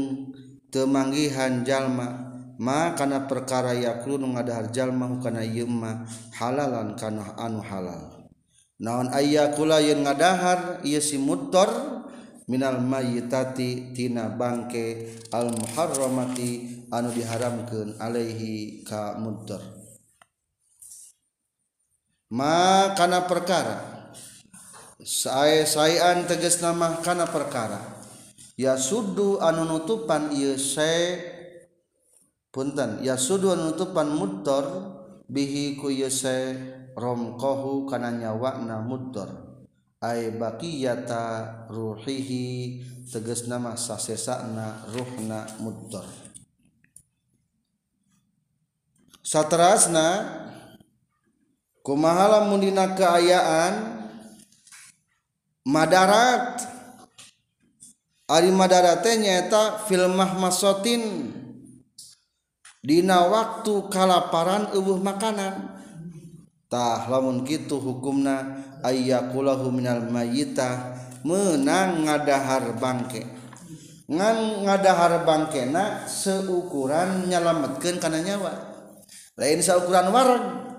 temanggihan 0.71 1.67
jalma 1.67 2.31
ma 2.61 2.95
kana 2.95 3.27
perkara 3.27 3.75
yaklu 3.75 4.15
nu 4.21 4.31
ngadahar 4.39 4.71
jalma 4.71 5.19
kana 5.19 5.43
yemma 5.43 6.07
halalan 6.39 6.95
kana 6.95 7.35
anu 7.35 7.59
halal. 7.59 8.31
Naon 8.79 9.11
ayyakula 9.11 9.83
yen 9.83 10.07
ngadahar 10.07 10.81
ieu 10.87 11.03
si 11.03 11.19
muttor 11.19 12.00
minal 12.51 12.83
mayitati 12.83 13.95
tina 13.95 14.27
bangke 14.35 15.15
al 15.31 15.55
muharramati 15.55 16.83
anu 16.91 17.15
diharamkeun 17.15 18.03
alaihi 18.03 18.83
ka 18.83 19.15
mudhar 19.23 19.63
ma 22.31 22.95
kana 22.95 23.27
perkara. 23.27 23.99
Sae 25.01 25.65
saean 25.65 26.29
tegas 26.29 26.61
nama 26.61 27.01
kana 27.01 27.27
perkara. 27.27 27.99
Ya 28.55 28.77
sudu 28.77 29.41
anu 29.41 29.65
nutupan 29.65 30.29
ieu 30.37 30.61
sae 30.61 31.19
punten. 32.53 33.01
Ya 33.01 33.17
sudu 33.17 33.51
anu 33.51 33.73
nutupan 33.73 34.13
mudhar 34.13 34.69
bihi 35.27 35.81
ku 35.81 35.89
ieu 35.89 36.13
sae 36.13 36.55
romqahu 36.95 37.89
kana 37.89 38.13
nyawana 38.13 38.85
mudhar 38.85 39.50
ay 40.01 40.33
baqiyata 40.37 41.69
ruhihi 41.69 42.81
tegas 43.09 43.45
nama 43.45 43.77
sasesana 43.77 44.89
ruhna 44.97 45.45
mudor 45.61 46.09
satrasna 49.21 50.09
lamun 51.85 52.61
mundina 52.61 52.93
keayaan 52.93 54.01
madarat. 55.67 56.69
Ari 58.31 58.55
madarate 58.55 59.19
nyaeta 59.19 59.91
fil 59.91 60.07
mahmasotin 60.07 61.35
dina 62.79 63.27
waktu 63.27 63.91
kalaparan 63.91 64.71
eueuh 64.71 65.03
makanan. 65.03 65.80
tah 66.71 67.11
lamun 67.11 67.43
kitu 67.43 67.83
hukumna 67.83 68.63
ayyakulahu 68.87 69.75
minal 69.75 70.07
mayita 70.07 70.95
menang 71.27 72.07
ngadahar 72.07 72.79
bangke. 72.79 73.27
Ngan 74.11 74.67
ngadahar 74.67 75.23
bangkena 75.27 76.07
seukuran 76.07 77.27
nyalametkeun 77.27 77.99
kana 77.99 78.23
nyawa. 78.23 78.55
Lain 79.35 79.59
seukuran 79.59 80.09
wareg 80.15 80.71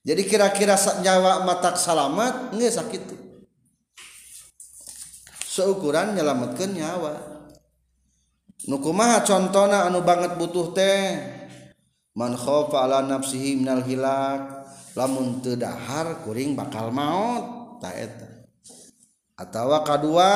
jadi 0.00 0.22
kira-kira 0.24 0.80
nyawa 1.04 1.44
matak 1.44 1.76
salamat 1.76 2.56
nggak 2.56 2.72
sakit 2.72 3.02
seukuran 5.44 6.16
nyalametkeun 6.16 6.72
nyawa. 6.72 7.14
Nukumaha 8.68 9.24
contohna 9.24 9.88
anu 9.88 10.04
banget 10.04 10.36
butuh 10.36 10.72
teh? 10.76 11.16
Man 12.16 12.36
khofa 12.36 12.84
ala 12.84 13.04
nafsihi 13.04 13.60
minal 13.60 13.80
hilak. 13.84 14.59
lamun 14.98 15.42
teu 15.44 15.54
dahar 15.54 16.22
kuring 16.26 16.58
bakal 16.58 16.90
maut 16.90 17.78
taeta 17.78 18.30
atawa 19.40 19.80
kadua 19.86 20.32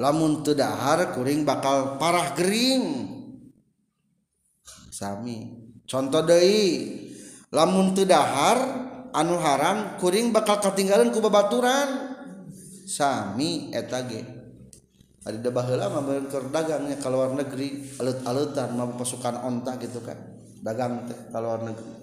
lamun 0.00 0.40
teu 0.40 0.56
dahar 0.56 1.12
kuring 1.12 1.44
bakal 1.44 2.00
parah 2.00 2.32
gering. 2.32 3.16
Sami. 4.88 5.68
Contoh 5.84 6.24
deui 6.24 6.96
lamun 7.52 7.92
teu 7.92 8.08
dahar 8.08 8.58
anu 9.12 9.36
haram 9.36 10.00
kuring 10.00 10.32
bakal 10.32 10.56
ketinggalan 10.64 11.12
ku 11.12 11.20
babaturan. 11.20 12.16
Sami 12.88 13.70
eta 13.76 14.08
ge. 14.08 14.24
Ari 15.20 15.44
da 15.44 15.52
baheula 15.52 15.92
mah 15.92 16.00
dagangnya 16.48 16.96
ka 16.96 17.12
luar 17.12 17.36
negeri 17.36 17.92
alut-alutan 18.00 18.72
mah 18.72 18.96
pasukan 18.96 19.44
onta 19.44 19.76
gitu 19.76 20.00
kan 20.00 20.16
dagang 20.64 21.04
teh 21.04 21.28
ka 21.28 21.38
luar 21.44 21.60
negeri. 21.60 21.99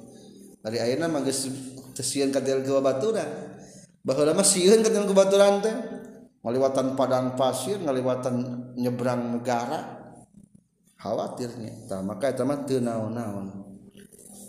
Ari 0.68 0.84
ayeuna 0.84 1.08
mah 1.08 1.24
geus 1.24 1.48
tesian 1.96 2.28
ka 2.28 2.44
teu 2.44 2.60
babaturan. 2.60 3.56
baheula 4.04 4.36
mah 4.36 4.44
sieun 4.44 4.84
ka 4.84 4.92
teu 4.92 5.08
babaturan 5.08 5.64
teh 5.64 5.76
ngaliwatan 6.44 7.00
padang 7.00 7.40
pasir 7.40 7.80
ngaliwatan 7.80 8.36
nyebrang 8.76 9.32
negara. 9.32 9.96
Khawatirnya. 11.00 11.88
Tah 11.88 12.04
maka 12.04 12.36
eta 12.36 12.44
mah 12.44 12.68
teu 12.68 12.84
naon-naon. 12.84 13.64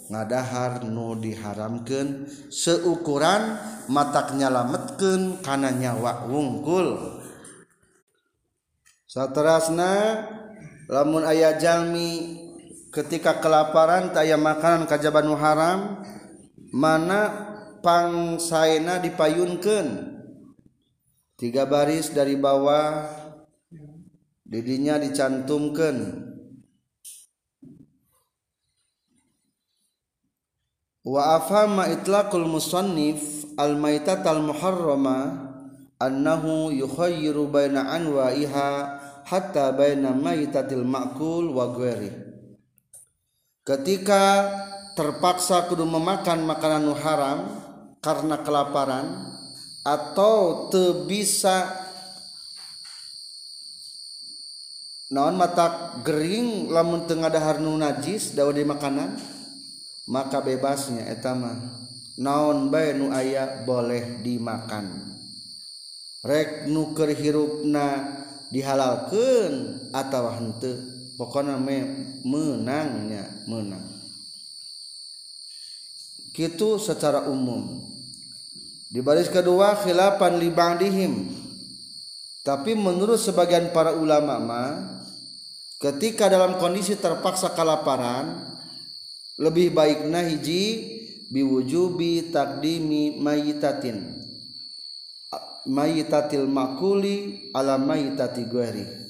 Ngadahar 0.08 0.88
nu 0.88 1.14
diharamkeun 1.20 2.26
seukuran 2.50 3.60
matak 3.86 4.34
nyalametkeun 4.34 5.38
kana 5.44 5.70
nyawa 5.70 6.26
wungkul. 6.26 7.20
Saterasna 9.06 10.24
lamun 10.90 11.22
aya 11.22 11.60
jalmi 11.60 12.47
ketika 12.88 13.40
kelaparan 13.40 14.16
tak 14.16 14.24
aya 14.24 14.40
makanan 14.40 14.88
kajaban 14.88 15.28
nu 15.28 15.36
haram 15.36 16.00
mana 16.72 17.20
pangsaena 17.84 19.00
dipayunkeun 19.00 20.18
tiga 21.36 21.68
baris 21.68 22.12
dari 22.12 22.34
bawah 22.36 23.08
didinya 24.48 24.96
dicantumkeun 24.96 26.28
wa 31.08 31.22
afhama 31.40 31.88
itlaqul 31.92 32.48
musannif 32.48 33.48
al 33.60 33.76
maitat 33.76 34.24
al 34.24 34.44
muharrama 34.44 35.48
annahu 36.00 36.72
yukhayyiru 36.72 37.48
baina 37.52 37.92
anwa'iha 37.96 38.68
hatta 39.28 39.72
baina 39.76 40.16
maitatil 40.16 40.84
ma'kul 40.84 41.52
wa 41.52 41.72
ghairi 41.76 42.27
ketika 43.68 44.48
terpaksa 44.96 45.68
kudu 45.68 45.84
memakan 45.84 46.48
makanan 46.48 46.88
nu 46.88 46.96
haram 46.96 47.60
karena 48.00 48.40
kelaparan 48.40 49.36
atau 49.84 50.72
te 50.72 51.04
bisa 51.04 51.68
naon 55.12 55.36
mata 55.36 56.00
gering 56.00 56.72
lamun 56.72 57.04
teu 57.04 57.20
ngadahar 57.20 57.60
nu 57.60 57.76
najis 57.76 58.32
dawa 58.32 58.56
di 58.56 58.64
makanan 58.64 59.20
maka 60.08 60.40
bebasnya 60.40 61.04
etama 61.12 61.52
naon 62.16 62.72
bae 62.72 62.96
nu 62.96 63.14
aya 63.14 63.62
boleh 63.68 64.24
dimakan. 64.24 65.12
Rek 66.24 66.66
nu 66.66 66.96
keur 66.98 67.14
hirupna 67.14 68.18
dihalalkeun 68.50 69.86
atawa 69.94 70.34
henteu. 70.40 70.97
Pokona 71.18 71.58
me 71.58 71.82
menangnya 72.22 73.26
menang. 73.50 73.82
Kitu 76.30 76.78
secara 76.78 77.26
umum. 77.26 77.82
Di 78.88 79.02
baris 79.02 79.26
kedua 79.26 79.74
khilafan 79.82 80.38
li 80.38 80.48
ba'dihim. 80.54 81.34
Tapi 82.46 82.78
menurut 82.78 83.18
sebagian 83.18 83.74
para 83.74 83.92
ulama 83.92 84.38
mah 84.38 84.72
ketika 85.82 86.30
dalam 86.30 86.56
kondisi 86.56 86.96
terpaksa 86.96 87.52
kelaparan 87.52 88.54
lebih 89.36 89.74
baiknya 89.74 90.24
hiji 90.24 90.64
biwujubi 91.34 92.30
takdimi 92.30 93.18
mayitatin. 93.18 94.22
Mayitatil 95.68 96.48
makuli 96.48 97.50
ala 97.52 97.76
mayitati 97.76 98.48
gueri 98.48 99.08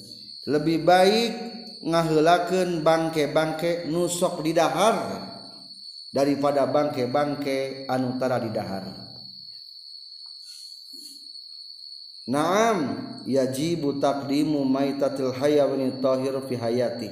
lebih 0.49 0.81
baik 0.81 1.31
ngahelaken 1.79 2.83
bangke-bangke 2.83 3.87
nusok 3.87 4.43
didahar 4.43 5.23
daripada 6.11 6.67
bangke-bangke 6.67 7.85
anutara 7.87 8.41
didahar. 8.41 8.83
Naam 12.29 12.77
yajibu 13.25 13.97
taqdimu 13.97 14.61
maitatil 14.61 15.33
hayawani 15.33 15.97
tahir 15.97 16.37
fi 16.45 16.55
hayati. 16.59 17.09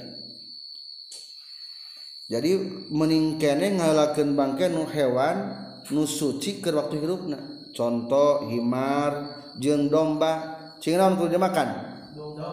Jadi 2.28 2.60
meningkene 2.92 3.80
ngalakeun 3.80 4.36
bangke 4.36 4.68
nu 4.68 4.84
hewan 4.84 5.58
nu 5.90 6.04
suci 6.04 6.60
keur 6.60 6.84
waktu 6.84 7.00
hirupna. 7.00 7.40
Contoh 7.72 8.46
himar 8.52 9.32
jeung 9.58 9.88
domba. 9.88 10.60
Cinaon 10.78 11.18
kudu 11.18 11.40
dimakan? 11.40 11.70
Domba. 12.14 12.50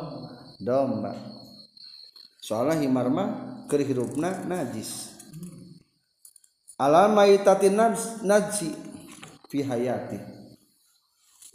Domba. 0.57 1.12
soalnya 2.44 2.85
himar 2.85 3.09
mah 3.09 3.28
keur 3.64 3.80
hirupna 3.80 4.44
najis. 4.44 5.16
Alama 6.76 7.24
itati 7.24 7.72
najsi 7.72 8.68
fi 9.48 9.64
hayati. 9.64 10.20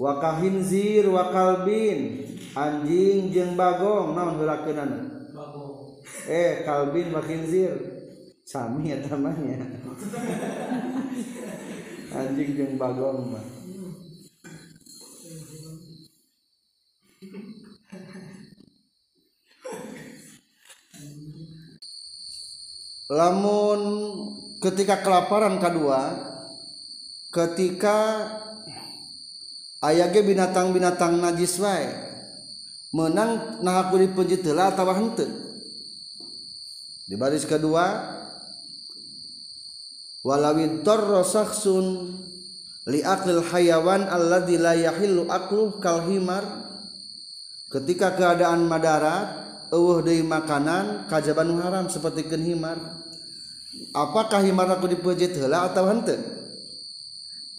Wa 0.02 0.18
kahinzir 0.18 1.06
wa 1.14 1.30
kalbin. 1.30 2.26
Anjing 2.58 3.30
jeung 3.30 3.54
bagong 3.54 4.18
naon 4.18 4.42
heureunan 4.42 5.22
eh 6.26 6.66
kalbin 6.66 7.14
wa 7.14 7.22
khinzir 7.22 7.78
sami 8.42 8.90
eta 8.90 9.14
mahnya 9.14 9.70
anjing 12.10 12.50
jeung 12.58 12.74
bagong 12.82 13.38
mah. 13.38 13.46
lamun 23.10 23.82
ketika 24.62 25.02
kelaparan 25.02 25.58
kedua 25.58 26.14
ketika 27.34 28.30
ayage 29.82 30.22
binatang-binatang 30.22 31.18
najis 31.18 31.58
wae 31.58 31.90
menang 32.94 33.62
nah 33.66 33.86
aku 33.86 34.02
dipunji 34.02 34.42
telah 34.42 34.74
atau 34.74 34.90
henteu. 34.94 35.30
Di 37.10 37.18
baris 37.18 37.46
kedua 37.46 38.18
walawin 40.22 40.86
tarra 40.86 41.26
sakhsun 41.26 42.14
li 42.90 43.02
aqlil 43.02 43.42
hayawan 43.46 44.06
alladzi 44.06 44.62
la 44.62 44.78
yahillu 44.78 45.26
aqluh 45.30 45.82
kal 45.82 46.06
himar. 46.06 46.46
Ketika 47.70 48.18
keadaan 48.18 48.66
madarat 48.66 49.49
eueuh 49.74 50.02
deui 50.06 50.26
makanan 50.26 51.10
kajaban 51.10 51.54
haram 51.62 51.86
seperti 51.90 52.26
himar. 52.38 52.78
Apakah 53.94 54.42
himar 54.44 54.70
aku 54.70 54.90
dipejit 54.90 55.38
heula 55.38 55.70
atau 55.70 55.88
henteu? 55.88 56.20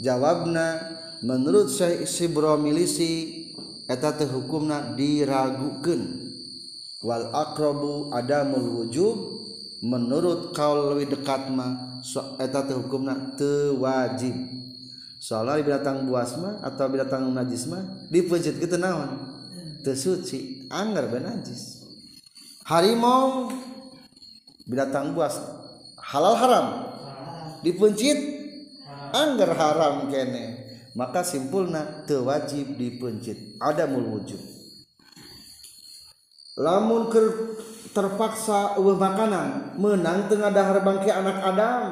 Jawabna 0.02 0.98
menurut 1.22 1.70
saya 1.70 2.02
sibro 2.04 2.56
milisi 2.58 3.46
eta 3.86 4.14
teh 4.14 4.26
hukumna 4.26 4.94
diragukeun. 4.98 6.30
Wal 7.00 7.32
aqrabu 7.32 8.12
adamul 8.12 8.84
wujub. 8.84 9.40
Menurut 9.80 10.52
kaul 10.52 10.92
lebih 10.92 11.16
dekat 11.16 11.48
mah 11.48 12.04
so, 12.04 12.36
eta 12.36 12.68
teh 12.68 12.76
hukumna 12.76 13.32
teu 13.40 13.80
wajib 13.80 14.36
soalnya 15.20 15.60
binatang 15.60 16.08
buas 16.08 16.36
mah 16.40 16.64
atau 16.64 16.88
binatang 16.88 17.28
najis 17.32 17.68
mah 17.68 17.80
dipencet 18.12 18.56
kita 18.60 18.80
naon? 18.80 19.20
Teu 19.80 19.96
suci 19.96 20.68
anggar 20.68 21.08
najis 21.08 21.79
harimau 22.70 23.50
binatang 24.70 25.10
buas. 25.18 25.34
Halal 25.98 26.38
haram. 26.38 26.66
Dipencit 27.66 28.18
anggar 29.10 29.58
haram 29.58 30.06
kene. 30.06 30.70
Maka 30.94 31.26
simpulna 31.26 32.06
tewajib 32.06 32.78
dipencit. 32.78 33.58
Ada 33.58 33.90
wujud. 33.90 34.38
Lamun 36.60 37.10
ker 37.10 37.26
terpaksa 37.90 38.78
ulah 38.78 38.98
makanan 38.98 39.74
menang 39.74 40.30
tengah 40.30 40.50
dahar 40.54 40.78
bangke 40.86 41.10
anak 41.10 41.38
Adam. 41.42 41.82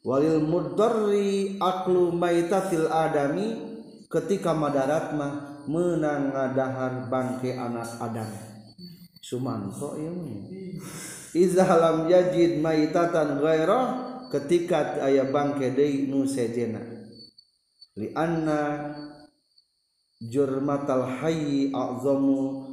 Walil 0.00 0.40
mudarri 0.40 1.60
aklu 1.60 2.10
maitatil 2.16 2.88
adami 2.88 3.60
ketika 4.08 4.56
madarat 4.56 5.12
mah 5.12 5.49
menang 5.70 6.34
ngadahar 6.34 7.06
bangke 7.06 7.54
anak 7.54 7.86
Adam. 8.02 8.30
Sumanto 9.22 9.94
ieu 9.94 10.18
Iza 11.30 11.62
lam 11.62 12.10
yajid 12.10 12.58
maitatan 12.58 13.38
ghairah 13.38 13.86
ketika 14.34 14.98
aya 14.98 15.30
bangke 15.30 15.70
deui 15.70 16.10
nu 16.10 16.26
sejena. 16.26 16.82
Li 17.94 18.10
anna 18.18 18.90
jurmatal 20.18 21.06
hayyi 21.22 21.70
a'zamu 21.70 22.66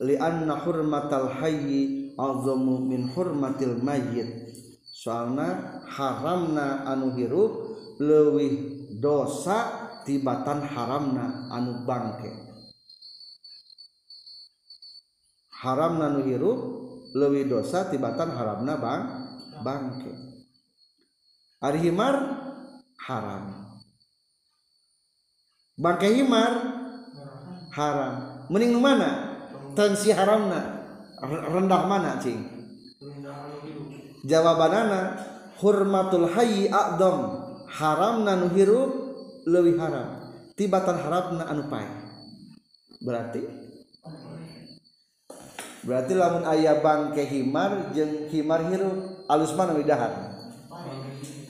li 0.00 0.16
anna 0.16 0.56
hurmatal 0.64 1.28
hayyi 1.36 2.16
a'zamu 2.16 2.80
min 2.80 3.12
hurmatil 3.12 3.76
mayyit. 3.84 4.48
Soalna 4.88 5.82
haramna 5.84 6.88
anu 6.88 7.12
hirup 7.12 7.76
leuwih 8.00 8.88
dosa 8.96 9.81
tibatan 10.04 10.62
haramna 10.66 11.50
anu 11.50 11.82
bangke. 11.86 12.30
Haram 15.62 16.02
nanu 16.02 16.26
hirup 16.26 16.60
lewi 17.14 17.46
dosa 17.46 17.86
tibatan 17.86 18.34
haramna 18.34 18.74
bang 18.78 19.02
bangke. 19.62 20.12
Ari 21.62 21.78
himar 21.90 22.14
haram. 23.06 23.44
Bangke 25.78 26.08
himar 26.10 26.52
haram. 27.70 28.14
Mending 28.50 28.76
mana? 28.82 29.10
Tensi 29.72 30.12
haramna 30.12 30.82
rendah 31.22 31.82
mana 31.88 32.18
cing? 32.18 32.42
Jawabanana 34.26 35.18
hurmatul 35.62 36.26
hayyi 36.30 36.68
a'dham. 36.68 37.40
Haramna 37.72 38.36
nu 38.36 38.52
hirup 38.52 39.01
lebih 39.46 39.78
harap 39.78 40.32
tibatan 40.54 40.96
harap 41.00 41.34
na 41.34 41.48
anu 41.48 41.66
pae. 41.66 41.88
Berarti? 43.02 43.42
Berarti 45.82 46.12
lamun 46.14 46.46
ayah 46.46 46.78
bangke 46.78 47.26
himar 47.26 47.90
jeng 47.90 48.30
himar 48.30 48.62
hirup 48.70 49.26
alus 49.26 49.50
mana 49.58 49.74
widahan 49.74 50.30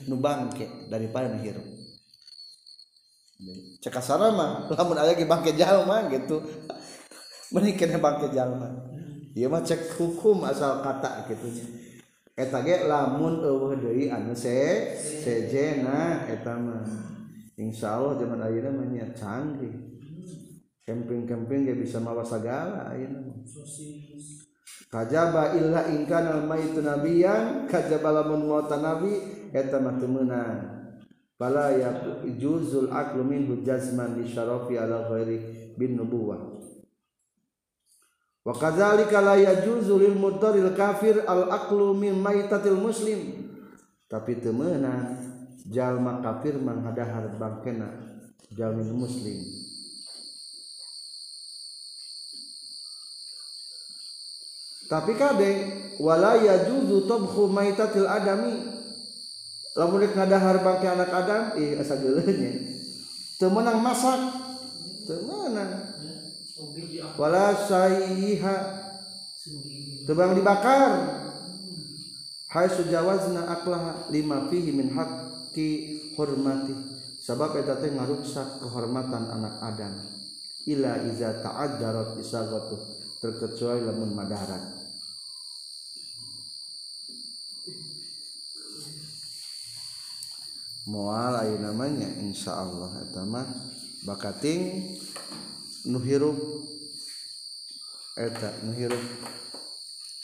nu 0.09 0.17
bangke 0.17 0.89
daripada 0.89 1.29
nu 1.29 1.37
hirup. 1.37 1.67
Cekasara 3.83 4.33
mah 4.33 4.73
lamun 4.73 4.97
ayah 4.97 5.13
ge 5.13 5.29
bangke 5.29 5.53
jalma 5.53 6.09
gitu. 6.09 6.41
Meni 7.53 7.77
kena 7.77 8.01
bangke 8.01 8.33
jalma 8.33 8.73
ieu 9.37 9.49
mah 9.49 9.61
cek 9.61 10.01
hukum 10.01 10.41
asal 10.49 10.81
kata 10.81 11.29
gitu. 11.29 11.53
Nya 11.53 11.65
eta 12.33 12.65
ge 12.65 12.89
lamun 12.89 13.45
eueuh 13.45 13.77
deui 13.77 14.09
anu 14.09 14.33
se 14.33 14.97
sejena 14.97 16.25
eta 16.25 16.57
mah. 16.57 17.13
Insya 17.57 18.01
Allah 18.01 18.17
zaman 18.17 18.41
akhirnya 18.41 18.73
banyak 18.73 19.09
canggih. 19.13 19.75
Camping-camping 20.83 21.63
dia 21.63 21.75
bisa 21.79 22.03
mawa 22.03 22.27
segala 22.27 22.91
ayeuna 22.91 23.31
kajaba 24.93 25.57
illa 25.57 25.89
in 25.89 26.05
kana 26.05 26.37
al 26.37 26.43
maitu 26.45 26.85
nabiyan 26.85 27.65
kajaba 27.65 28.21
lamun 28.21 28.45
mauta 28.45 28.77
nabi 28.77 29.17
eta 29.49 29.81
mah 29.81 29.97
teu 29.97 30.05
meunang 30.05 30.93
fala 31.33 31.73
yajuzul 31.73 32.93
aqlu 32.93 33.25
minhu 33.25 33.65
jazman 33.65 34.21
li 34.21 34.29
syarafi 34.29 34.77
ala 34.77 35.09
ghairi 35.09 35.73
bin 35.73 35.97
nubuwah. 35.97 36.61
Wa 38.45 38.53
kadzalika 38.53 39.17
la 39.23 39.39
yajuzu 39.39 39.97
lil 39.97 40.13
mudarril 40.13 40.77
kafir 40.77 41.25
al 41.25 41.49
aqlu 41.49 41.97
min 41.97 42.21
maitatil 42.21 42.77
muslim. 42.77 43.49
Tapi 44.05 44.37
teu 44.37 44.53
meunang 44.53 45.32
jalma 45.69 46.19
kafir 46.19 46.59
manghadahar 46.59 47.31
bangkena 47.39 47.87
jalma 48.51 48.83
muslim. 48.91 49.39
Tapi 54.91 55.11
kade 55.15 55.51
wala 56.03 56.37
yajuzu 56.37 57.07
tabkhu 57.07 57.49
maitatil 57.49 58.05
adami. 58.05 58.73
Lamun 59.73 60.05
ngadahar 60.05 60.61
bangke 60.61 60.85
anak 60.85 61.09
Adam 61.09 61.57
ih 61.57 61.81
asa 61.81 61.97
geuleuhnya 61.97 62.77
teu 63.41 63.49
meunang 63.49 63.81
masak. 63.81 64.21
Teu 65.09 65.25
meunang 65.25 65.81
wala 67.17 67.57
sayyiha 67.57 68.55
teu 70.05 70.13
bang 70.13 70.37
dibakar. 70.37 71.25
Hai 72.53 72.69
sujawazna 72.69 73.49
aklah 73.49 74.05
lima 74.13 74.45
fihi 74.45 74.69
min 74.69 74.93
haqqi 75.53 76.17
hormati. 76.17 76.73
Sabab 77.21 77.55
eta 77.61 77.77
teh 77.77 77.93
ngaruksak 77.93 78.59
kehormatan 78.59 79.29
anak 79.29 79.61
Adam. 79.61 79.93
Ila 80.65 81.05
iza 81.07 81.37
ta'addarat 81.39 82.17
isagatu. 82.17 82.75
Terkecuali 83.21 83.85
lamun 83.85 84.11
madarat. 84.17 84.81
Mual 90.83 91.39
ayo 91.39 91.55
namanya 91.63 92.11
Insya 92.19 92.59
Allah. 92.59 92.91
Etama 93.07 93.47
bakating 94.03 94.91
nuhirup. 95.87 96.35
Eta 98.19 98.51
nuhirup. 98.67 99.05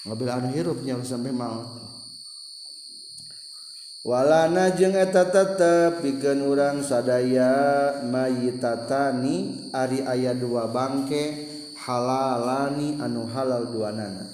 Mobil 0.04 0.28
anu 0.28 0.52
hirupnya 0.52 1.00
sampai 1.00 1.32
mau 1.32 1.64
walana 4.04 4.72
jeung 4.72 4.96
eta 4.96 5.28
tetep 5.28 6.00
pikeun 6.00 6.40
urang 6.48 6.80
sadaya 6.80 8.00
mayitatani 8.08 9.68
ari 9.76 10.00
aya 10.08 10.32
dua 10.32 10.72
bangke 10.72 11.52
halalani 11.76 12.96
anu 13.00 13.28
halal 13.28 13.68
duanana. 13.68 14.28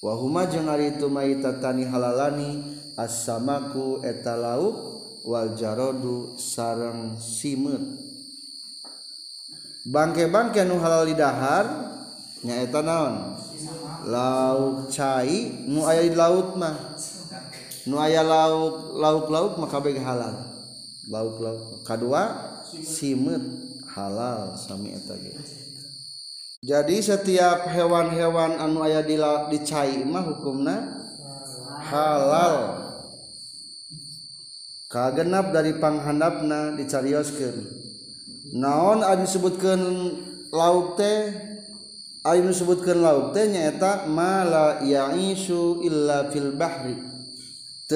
Wahuma 0.00 0.48
jeung 0.48 0.68
ari 0.68 0.96
itu 0.96 1.08
mayitatani 1.08 1.84
halalani 1.88 2.80
as-samaku 2.96 4.04
eta 4.04 4.36
lauk 4.36 4.76
wal 5.24 5.52
jarodu 5.52 6.36
sareng 6.40 7.20
simeut 7.20 7.80
bangke-bangke 9.84 10.64
nu 10.64 10.80
halal 10.80 11.04
di 11.08 11.16
dahar 11.16 11.64
nyaeta 12.44 12.80
naon? 12.80 13.36
Lauk 14.08 14.88
cai 14.88 15.64
nu 15.68 15.84
aya 15.84 16.04
di 16.04 16.16
laut 16.16 16.56
mah. 16.56 16.96
nu 17.88 17.96
aya 17.96 18.20
lauk 18.20 18.96
lauk 18.96 19.26
lauk 19.32 19.52
maka 19.56 19.80
beg 19.80 19.96
halal. 20.00 20.36
Lauk 21.08 21.40
lauk 21.40 21.84
kedua 21.86 22.50
simut 22.84 23.42
halal 23.94 24.56
sami 24.56 24.94
eta 24.94 25.16
jadi 26.60 27.00
setiap 27.00 27.72
hewan-hewan 27.72 28.60
anu 28.60 28.84
aya 28.84 29.00
di 29.00 29.16
dicai 29.16 30.04
mah 30.04 30.28
hukumna 30.28 30.92
halal. 31.88 32.76
Kagenap 34.92 35.56
dari 35.56 35.80
panghandapna 35.80 36.76
dicarioskeun. 36.76 37.64
Naon 38.60 39.00
anu 39.00 39.24
disebutkeun 39.24 39.82
lauk 40.52 41.00
teh? 41.00 41.32
Anu 42.28 42.52
disebutkeun 42.52 43.00
lauk 43.00 43.32
teh 43.32 43.48
nyaeta 43.48 44.04
mala 44.04 44.84
yaisu 44.84 45.80
illa 45.80 46.28
fil 46.28 46.52
bahri. 46.60 47.09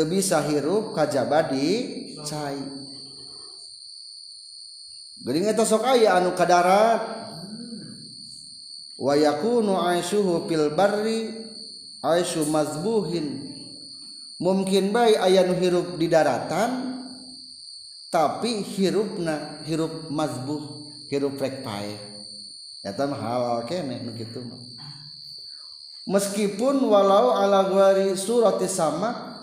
bisa 0.02 0.42
hirup 0.42 0.90
kajaba 0.90 1.46
di 1.54 1.70
cai. 2.26 2.58
Geuning 5.22 5.46
eta 5.46 5.62
sok 5.62 5.86
aya 5.86 6.18
anu 6.18 6.34
ka 6.34 6.42
darat 6.42 7.00
wa 8.98 9.14
yakunu 9.14 9.78
aishuhu 9.78 10.50
fil 10.50 10.74
barri 10.74 11.46
aishu 12.02 12.42
mazbuhin. 12.50 13.54
Mungkin 14.42 14.90
baik 14.90 15.22
aya 15.22 15.46
nu 15.46 15.54
hirup 15.62 15.94
di 15.94 16.10
daratan 16.10 16.98
tapi 18.10 18.66
hirupna 18.66 19.62
hirup 19.62 20.10
mazbuh 20.10 20.90
hirup 21.06 21.38
rek 21.38 21.62
pae. 21.62 21.94
Eta 22.82 23.06
mah 23.06 23.16
halal 23.16 23.60
keneh 23.64 24.02
nu 24.02 24.12
kitu 24.12 24.42
mah. 24.42 24.58
Meskipun 26.04 26.84
walau 26.84 27.32
ala 27.32 27.64
gwari 27.72 28.12
surati 28.12 28.68
sama 28.68 29.33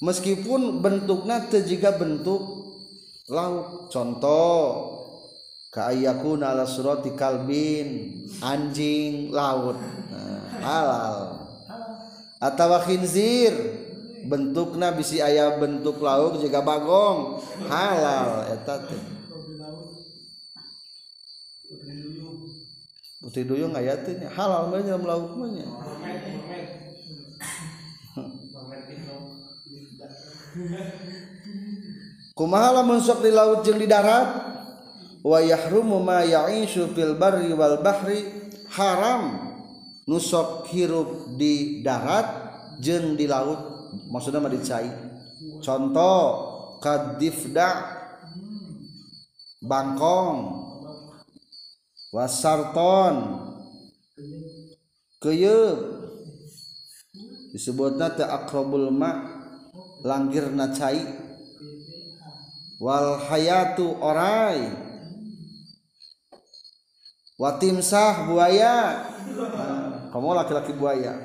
meskipun 0.00 0.80
bentuknya 0.80 1.44
terjaga 1.46 1.96
bentuk 2.00 2.40
lauk 3.30 3.92
contoh 3.92 4.98
kaayakuna 5.70 6.50
ala 6.50 6.66
surati 6.66 7.14
kalbin 7.14 8.18
anjing 8.42 9.30
laut. 9.30 9.78
Nah, 10.10 10.50
halal. 10.58 11.16
Atau 12.42 12.72
khinzir 12.82 13.54
bentuknya 14.26 14.90
bisi 14.90 15.22
ayah 15.22 15.56
bentuk 15.62 16.02
lauk 16.02 16.42
juga 16.42 16.60
bagong. 16.60 17.38
Halal 17.70 18.50
eta 18.50 18.82
teh. 18.82 19.02
Putih 23.20 23.44
duyung. 23.46 23.76
Aya 23.76 23.94
teh 24.02 24.18
halal 24.26 24.74
mah 24.74 24.82
dalam 24.82 25.06
lauk 25.06 25.38
mah 25.38 25.48
kumaha 32.34 32.80
lamun 32.80 32.98
sok 32.98 33.22
di 33.22 33.30
laut 33.30 33.62
jeung 33.62 33.78
di 33.78 33.86
darat? 33.86 34.50
Wa 35.20 35.38
yahrumu 35.44 36.00
ma 36.00 36.24
ya'ishu 36.24 36.96
fil 36.96 37.14
barri 37.20 37.52
wal 37.52 37.84
bahri. 37.84 38.26
Haram. 38.72 39.52
Nusok 40.08 40.66
hirup 40.72 41.38
di 41.38 41.84
darat 41.86 42.26
jeung 42.82 43.14
di 43.14 43.28
laut. 43.30 43.60
Maksudna 44.10 44.42
mah 44.42 44.50
dicai. 44.50 44.88
Contoh 45.62 46.22
kadifda. 46.80 47.98
Bangkong. 49.60 50.38
Wasarton 52.10 53.14
keyeup. 55.22 55.78
Disebutna 57.50 58.14
teu 58.14 58.30
akrabul 58.30 58.94
ma' 58.94 59.29
langgirna 60.04 60.72
cai. 60.72 61.00
Wal 62.80 63.20
hayatu 63.28 64.00
orai. 64.00 64.72
Watimsah 67.40 68.28
buaya. 68.28 69.04
Kamu 70.12 70.34
laki-laki 70.36 70.72
buaya. 70.76 71.16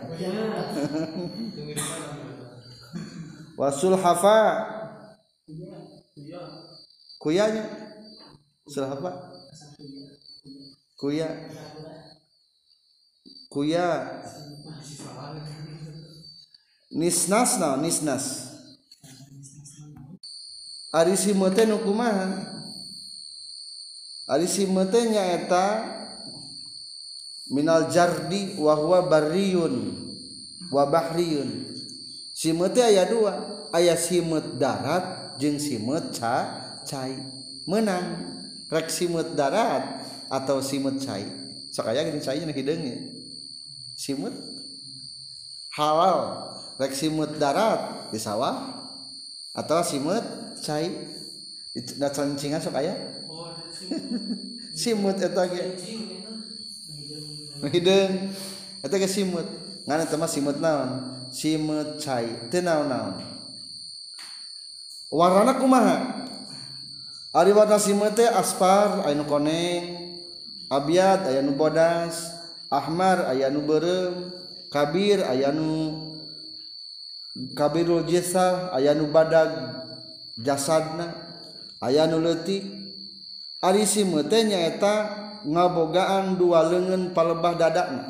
Wasul 3.60 3.96
hafa 3.96 4.68
kuyanya. 7.20 7.64
Hafa 8.68 9.12
kuya. 11.00 11.30
Kuya. 13.48 13.88
Nisnas 16.96 17.60
na 17.60 17.76
nisnas 17.76 18.55
ari 20.96 21.20
simete 21.20 21.68
nu 21.68 21.84
kumaha? 21.84 22.56
Ari 24.32 24.48
simete 24.48 25.04
nyaeta 25.12 25.84
minal 27.52 27.92
jardi 27.92 28.56
wa 28.56 28.74
huwa 28.80 29.04
barriyun 29.04 29.76
wa 30.72 30.88
bahriyun. 30.88 31.76
Simut 32.36 32.76
aya 32.80 33.08
dua 33.08 33.36
ayah 33.76 34.00
simut 34.00 34.56
darat 34.56 35.36
jeng 35.36 35.60
simut 35.60 36.16
ca 36.16 36.64
cai. 36.88 37.16
Menang 37.68 38.32
rek 38.72 38.88
simut 38.88 39.36
darat 39.36 40.00
atau 40.32 40.64
simut 40.64 41.00
cai. 41.04 41.28
Sok 41.76 41.92
aya 41.92 42.08
gini 42.08 42.24
cai 42.24 42.40
hidungnya 42.40 42.96
simut 43.96 44.36
halal 45.76 46.52
rek 46.76 46.92
simut 46.92 47.40
darat 47.40 48.12
di 48.12 48.20
sawah 48.20 48.76
atau 49.56 49.80
simut 49.88 50.45
cai. 50.66 50.90
Da 52.02 52.10
cancingan 52.10 52.64
sok 52.64 52.80
aya 52.80 52.96
simut 54.80 55.20
eta 55.20 55.44
ge 55.46 55.64
hideung 57.70 58.34
eta 58.82 58.96
ge 58.98 59.06
simut. 59.06 59.46
Ngan 59.86 60.02
eta 60.02 60.18
mah 60.18 60.30
simut 60.30 60.58
naon? 60.58 60.90
Simut 61.30 62.02
cai. 62.02 62.50
Teu 62.50 62.66
naon-naon? 62.66 63.22
Warna 65.14 65.54
kumaha? 65.62 65.98
Ari 67.36 67.54
warna 67.54 67.78
simut 67.78 68.18
teh 68.18 68.26
aspar 68.26 69.06
aya 69.06 69.14
nu 69.14 69.30
koneng. 69.30 70.18
Abiat 70.74 71.30
aya 71.30 71.46
nu 71.46 71.54
bodas. 71.54 72.34
Ahmar 72.74 73.30
aya 73.30 73.54
nu 73.54 73.62
beureum 73.62 74.34
kabir 74.74 75.22
aya 75.22 75.54
nu 75.54 75.94
kabirul 77.54 78.04
jesa 78.10 78.74
aya 78.74 78.98
nu 78.98 79.06
badag. 79.14 79.85
jasadna 80.40 81.12
aya 81.84 82.08
nu 82.08 82.20
leutik. 82.24 82.64
Arisi 83.66 84.06
teh 84.30 84.46
nyaeta 84.46 84.96
ngabogaan 85.42 86.38
dua 86.38 86.70
leungeun 86.70 87.18
palebah 87.18 87.58
dadana 87.58 88.04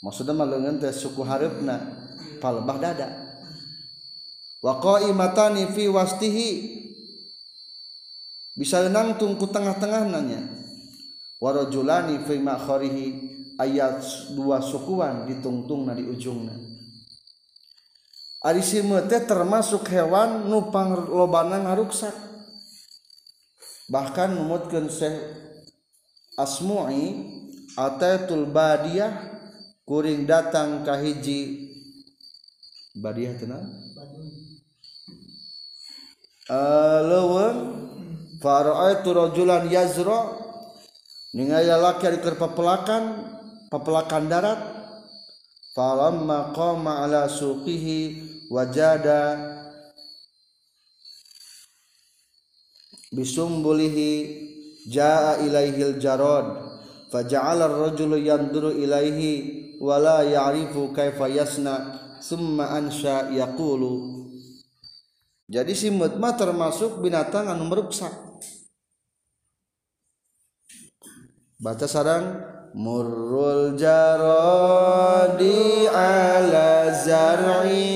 maksudnya 0.00 0.36
mah 0.36 0.48
teh 0.80 0.92
suku 0.92 1.20
harapna 1.24 1.80
palebah 2.40 2.76
dada 2.80 3.08
wa 4.64 4.80
qaimatani 4.80 5.68
fi 5.72 5.88
wastihi. 5.88 6.50
Bisa 8.54 8.86
nangtung 8.86 9.34
ku 9.34 9.50
tengah-tengah 9.50 10.06
nanya 10.14 10.38
warajulani 11.42 12.22
fi 12.22 12.38
makharihi 12.38 13.06
ayat 13.58 13.98
dua 14.38 14.62
sukuan 14.62 15.26
ditungtungna 15.26 15.90
di 15.98 16.06
ujungna. 16.06 16.54
Arisimete 18.44 19.24
termasuk 19.24 19.88
hewan 19.88 20.44
nu 20.52 20.68
panglobana 20.68 21.64
ngaruksak. 21.64 22.12
Bahkan 23.88 24.36
numutkeun 24.36 24.92
Syekh 24.92 25.16
Asmu'i 26.36 27.24
Atatul 27.72 28.44
Badiyah 28.52 29.16
kuring 29.88 30.28
datang 30.28 30.84
ka 30.84 31.00
hiji. 31.00 31.72
Badiah 33.00 33.32
tenang 33.34 33.64
uh, 36.46 36.54
eh, 36.54 37.00
leuweung 37.00 37.60
fara'aitu 38.38 39.08
rajulan 39.10 39.66
yazra 39.72 40.36
ningali 41.32 41.66
lalaki 41.66 42.06
ari 42.06 42.18
keur 42.20 42.36
papelakan 42.36 43.24
papelakan 43.72 44.24
darat. 44.28 44.60
Falamma 45.74 46.54
qama 46.54 47.02
ala 47.02 47.26
suqihi 47.26 48.33
wajada 48.54 49.34
bisumbulihi 53.10 54.10
jaa 54.86 55.42
ilaihil 55.42 55.98
jarad 55.98 56.62
faja'ala 57.10 57.66
ar-rajulu 57.66 58.22
yanduru 58.22 58.78
ilaihi 58.78 59.74
wala 59.82 60.22
ya'rifu 60.22 60.94
kaifa 60.94 61.26
yasna 61.26 61.98
summa 62.22 62.70
ansha 62.78 63.34
yaqulu. 63.34 64.22
Jadi 65.44 65.76
simut 65.76 66.16
mah 66.16 66.40
termasuk 66.40 67.04
binatang 67.04 67.52
anu 67.52 67.68
meruksak 67.68 68.16
baca 71.60 71.84
sarang 71.84 72.54
murrul 72.74 73.78
jaradi 73.78 75.86
ala 75.86 76.90
zar'i 77.06 77.93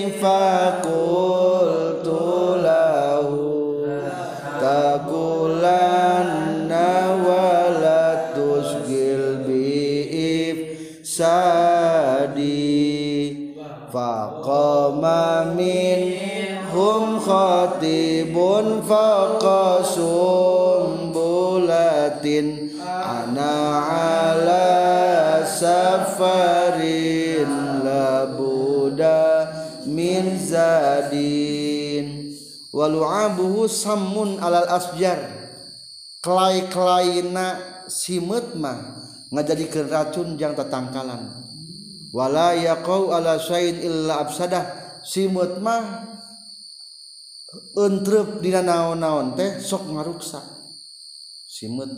safarin 26.18 27.46
labuda 27.86 29.46
min 29.86 30.34
zadin. 30.42 32.34
Walu'abuhu 32.74 33.70
sammun 33.70 34.42
alal 34.42 34.66
asjar. 34.66 35.38
Kelai-kelaina 36.18 37.62
simut 37.86 38.58
mah 38.58 39.06
ngajadikeun 39.30 39.86
racun 39.86 40.28
jang 40.34 40.58
tatangkalan. 40.58 41.46
Wala 42.10 42.58
yaqau 42.58 43.14
ala 43.14 43.38
syai'in 43.38 43.78
illa 43.78 44.26
absadah. 44.26 44.98
Simut 45.06 45.62
mah 45.62 46.04
untuk 47.78 48.42
di 48.44 48.50
naon-naon 48.52 49.32
teh 49.32 49.56
sok 49.62 49.88
ngaruksak 49.88 50.44
simut 51.48 51.88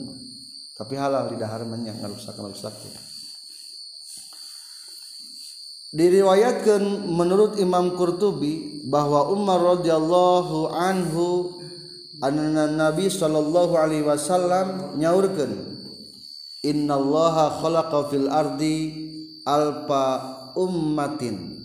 tapi 0.78 0.94
halal 0.94 1.26
di 1.26 1.34
dahar 1.34 1.66
menyak 1.66 1.98
ngaruksak 1.98 2.38
ngaruksak 2.38 2.70
ya. 2.86 3.09
diriwayatkan 5.90 7.10
menurut 7.10 7.58
Imam 7.58 7.98
Qurtubi 7.98 8.86
bahwa 8.86 9.26
Umar 9.34 9.78
radhiyallahu 9.78 10.70
anhu 10.70 11.58
anna 12.22 12.70
Nabi 12.70 13.10
sallallahu 13.10 13.74
alaihi 13.74 14.06
wasallam 14.06 14.94
nyaurkeun 15.02 15.50
innallaha 16.62 17.58
khalaqa 17.58 18.06
fil 18.06 18.30
ardi 18.30 18.78
alfa 19.42 20.06
ummatin. 20.54 21.58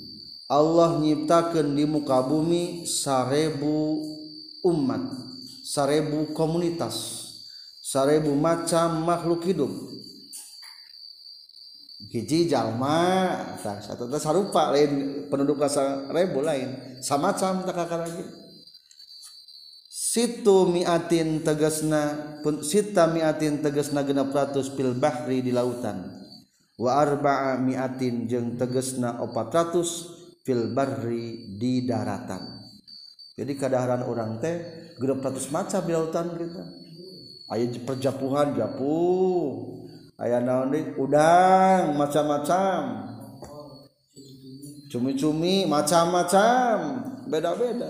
Allah 0.46 1.02
nyiptakeun 1.02 1.74
di 1.74 1.90
muka 1.90 2.22
bumi 2.22 2.86
sarebu 2.86 3.98
umat 4.62 5.02
sarebu 5.66 6.34
komunitas 6.38 7.26
sarebu 7.82 8.34
macam 8.38 9.06
makhluk 9.06 9.42
hidup. 9.46 9.74
hiji 12.10 12.50
jalma 12.50 13.58
satu 13.62 14.10
sarupa 14.22 14.74
lain 14.74 15.26
penduduk 15.30 15.62
rasa 15.62 16.10
rebo 16.12 16.42
lain 16.42 17.00
sama 17.02 17.34
sam 17.38 17.66
tak 17.66 17.78
lagi. 17.78 18.46
Situ 19.96 20.72
miatin 20.72 21.44
tegasna 21.44 22.40
pun 22.40 22.64
sita 22.64 23.04
miatin 23.12 23.60
tegasna 23.60 24.00
genap 24.04 24.32
ratus 24.32 24.72
pil 24.72 24.96
bahri 24.96 25.44
di 25.44 25.52
lautan. 25.52 26.08
Wa 26.80 27.04
arba'a 27.04 27.60
miatin 27.60 28.28
jeng 28.28 28.56
tegasna 28.56 29.20
opat 29.24 29.52
ratus 29.52 29.90
fil 30.48 30.72
barri 30.72 31.56
di 31.60 31.84
daratan. 31.84 32.64
Jadi 33.36 33.60
kadaharan 33.60 34.08
orang 34.08 34.40
teh 34.40 34.56
genap 34.96 35.20
ratus 35.20 35.52
macam 35.52 35.84
di 35.84 35.92
lautan 35.92 36.28
kita. 36.32 36.64
Ayat 37.52 37.78
perjapuhan 37.84 38.56
japuh 38.56 39.85
aya 40.20 40.40
naon 40.40 40.72
udang 40.96 41.96
macam-macam. 42.00 43.12
Cumi-cumi 44.92 45.68
macam-macam. 45.68 46.76
Beda-beda. 47.28 47.90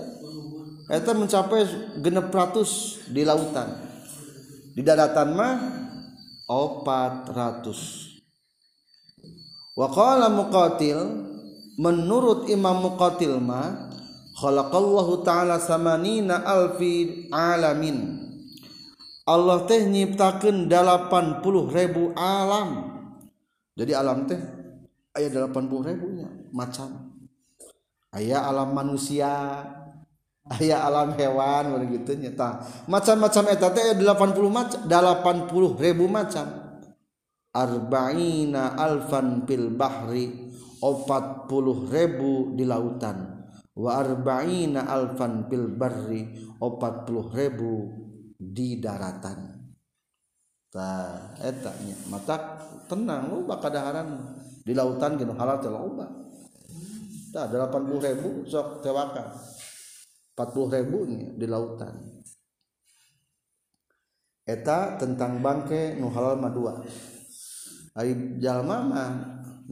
Itu 0.86 1.10
mencapai 1.14 1.62
genep 2.02 2.30
ratus 2.30 3.02
di 3.10 3.22
lautan. 3.26 3.68
Di 4.74 4.82
daratan 4.82 5.28
mah 5.34 5.56
opat 6.46 7.30
ratus. 7.30 8.10
Wakala 9.76 10.32
muqatil 10.32 10.98
menurut 11.76 12.48
Imam 12.48 12.80
Muqatil 12.80 13.36
ma 13.36 13.92
khalaqallahu 14.40 15.20
ta'ala 15.20 15.60
samanina 15.60 16.40
alfi 16.48 17.28
alamin 17.28 18.15
Allah 19.26 19.66
teh 19.66 19.82
nyiptakan 19.82 20.70
80 20.70 21.42
ribu 21.74 22.14
alam. 22.14 22.94
Jadi 23.74 23.92
alam 23.92 24.22
teh 24.30 24.38
ayat 25.18 25.50
80 25.50 25.82
ribunya 25.82 26.30
macam. 26.54 27.10
Aya 28.14 28.46
alam 28.46 28.70
manusia 28.70 29.66
aya 30.46 30.78
alam 30.86 31.10
hewan 31.18 31.74
begitu 31.74 32.14
nyata 32.14 32.62
macam-macam 32.86 33.50
eta 33.50 33.74
teh 33.74 33.98
80 33.98 34.06
macam 34.46 34.80
80 34.86 35.82
ribu 35.82 36.06
macam. 36.06 36.46
Arba'ina 37.50 38.78
alfan 38.78 39.42
fil 39.42 39.74
bahri 39.74 40.54
opat 40.78 41.50
puluh 41.50 41.90
ribu 41.90 42.54
di 42.54 42.62
lautan. 42.62 43.42
Wa 43.74 44.06
arba'ina 44.06 44.86
alfan 44.86 45.50
fil 45.50 45.66
barri 45.74 46.30
opat 46.62 47.10
puluh 47.10 47.26
ribu 47.34 48.05
di 48.36 48.78
daratan. 48.78 49.66
Nah, 50.76 51.32
tak 51.40 51.40
etanya 51.40 51.96
mata 52.12 52.36
tenang 52.84 53.32
oh, 53.32 53.40
lu 53.40 53.48
bakal 53.48 53.72
daharan 53.72 54.36
di 54.60 54.76
lautan 54.76 55.16
gitu 55.16 55.32
halal 55.32 55.56
telau 55.56 55.88
ubah 55.88 56.10
ta 57.32 57.48
delapan 57.48 57.82
puluh 57.88 58.04
ribu 58.04 58.44
sok 58.44 58.84
tewaka 58.84 59.32
empat 60.36 60.48
puluh 60.52 60.68
ribunya 60.76 61.32
di 61.32 61.48
lautan. 61.48 61.96
Eta 64.44 65.00
tentang 65.00 65.40
bangke 65.40 65.96
nu 65.96 66.12
halal 66.12 66.36
madua 66.36 66.84
ari 67.96 68.36
jalma 68.36 68.84
mah 68.84 69.10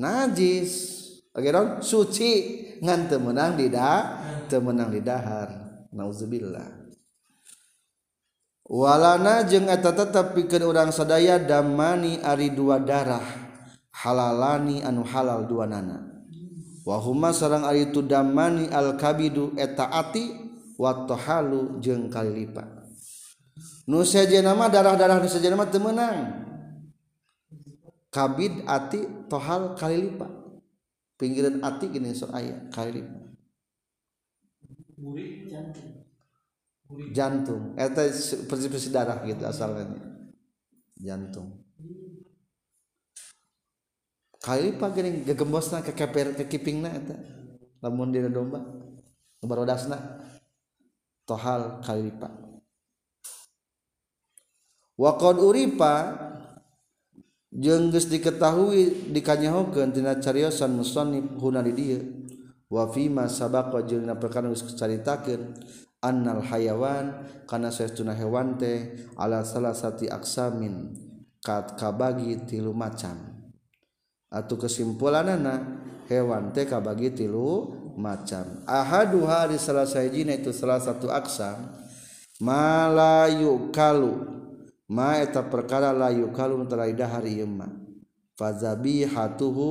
najis. 0.01 1.05
Ageron 1.35 1.83
suci. 1.83 2.63
Ngan 2.81 3.13
temenang 3.13 3.61
didah 3.61 4.01
temenang 4.49 4.89
di 4.89 5.01
dahar. 5.05 5.49
Nauzubillah. 5.93 6.84
walana 8.75 9.47
jeung 9.47 9.71
eta 9.71 9.95
tetap 9.95 10.35
pikeun 10.35 10.67
urang 10.67 10.91
sadaya 10.91 11.39
damani 11.39 12.19
ari 12.19 12.51
dua 12.51 12.83
darah 12.83 13.23
halalani 13.95 14.83
anu 14.83 15.07
halal 15.07 15.47
dua 15.47 15.71
nana 15.71 16.03
wahuma 16.83 17.31
sarang 17.31 17.63
ari 17.63 17.87
itu 17.87 18.03
damani 18.03 18.67
al 18.75 18.99
kabidu 18.99 19.55
eta 19.55 19.87
ati 19.95 20.43
wa 20.75 21.07
tahalu 21.07 21.79
jeung 21.79 22.11
kalilipa. 22.11 22.67
Nu 23.87 24.03
sejenna 24.03 24.57
mah 24.57 24.73
darah-darah 24.73 25.21
nu 25.23 25.29
nama 25.29 25.65
temenang 25.69 26.19
kabid 28.11 28.65
ati 28.67 29.29
tohal 29.31 29.79
kalilipa. 29.79 30.27
Pinggiran 31.15 31.63
ati 31.63 31.95
gini 31.95 32.11
sok 32.11 32.35
ayat 32.35 32.75
kalilipa. 32.75 33.23
Murid 34.99 35.47
cantik. 35.47 36.04
jantung. 37.15 37.75
Eta 37.79 38.07
prinsip 38.49 38.75
darah 38.91 39.23
gitu 39.27 39.45
asalnya. 39.47 39.95
Jantung. 40.99 41.63
Kali 44.45 44.77
pagering 44.77 45.25
gegembosna 45.25 45.81
ke 45.81 45.97
keper 45.97 46.37
ke 46.37 46.45
kipingna 46.45 46.93
eta. 46.93 47.17
Lamun 47.81 48.13
dina 48.13 48.29
domba 48.33 48.85
barodasna 49.47 50.25
tohal 51.29 51.85
kali 51.85 52.13
pak 52.13 52.33
wakon 54.97 55.37
uripa 55.41 56.17
jengges 57.53 58.09
diketahui 58.09 59.13
dikanyahokan 59.13 59.93
tina 59.93 60.17
cariosan 60.19 60.75
musonib 60.75 61.37
hunari 61.39 61.73
dia 61.73 62.01
wafima 62.73 63.29
sabako 63.31 63.85
jurina 63.85 64.17
perkara 64.19 64.51
geus 64.51 64.65
dicaritakeun 64.65 65.55
annal 66.05 66.45
hayawan 66.45 67.25
kana 67.49 67.73
saestuna 67.73 68.13
hewan 68.13 68.61
teh 68.61 69.09
ala 69.17 69.41
salasati 69.41 70.13
aksamin 70.13 70.93
kat 71.41 71.81
kabagi 71.81 72.45
tilu 72.45 72.77
macam. 72.77 73.17
Atau 74.29 74.61
kesimpulanana 74.61 75.81
hewan 76.13 76.53
teh 76.53 76.69
kabagi 76.69 77.17
tilu 77.17 77.73
macam. 77.97 78.61
Ahadu 78.69 79.25
hari 79.25 79.57
salah 79.57 79.89
sajina 79.89 80.37
itu 80.37 80.53
salah 80.53 80.83
satu 80.83 81.09
aksam 81.09 81.81
malayu 82.43 83.71
kalu 83.71 84.19
ma 84.91 85.23
eta 85.23 85.47
perkara 85.47 85.95
la 85.95 86.11
yukalu 86.11 86.67
terai 86.67 86.93
dahar 86.93 87.23
ieu 87.25 87.47
ma 87.47 87.71
fazabihatuhu 88.35 89.69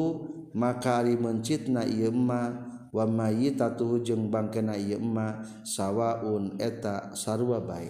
maka 0.56 1.04
ari 1.04 1.20
mencitna 1.20 1.84
ieu 1.84 2.14
ma 2.16 2.73
wa 2.94 3.10
tatu 3.58 4.06
jeung 4.06 4.30
bangkena 4.30 4.78
ieu 4.78 5.02
yma 5.02 5.42
sawaun 5.66 6.62
eta 6.62 7.18
sarwa 7.18 7.58
baik 7.58 7.90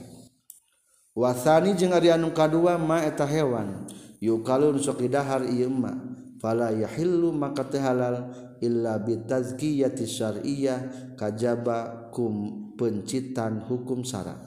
wasani 1.11 1.75
jeung 1.75 1.91
ari 1.91 2.07
anu 2.07 2.31
kadua 2.31 2.79
ma 2.79 3.03
eta 3.03 3.27
hewan 3.27 3.83
yuk 4.23 4.47
kalun 4.47 4.79
ieu 4.79 5.67
Ima 5.67 5.91
fala 6.39 6.71
yahillu 6.71 7.35
maka 7.35 7.67
tehalal 7.67 8.31
illa 8.63 8.95
bitazkiyati 8.95 10.07
syar'iyyah 10.07 10.79
kajaba 11.19 12.07
kum 12.15 12.71
pencitan 12.79 13.59
hukum 13.67 14.07
syara 14.07 14.39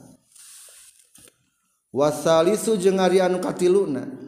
wasalisu 1.93 2.81
jeung 2.81 2.97
anu 2.97 3.37
katiluna 3.37 4.26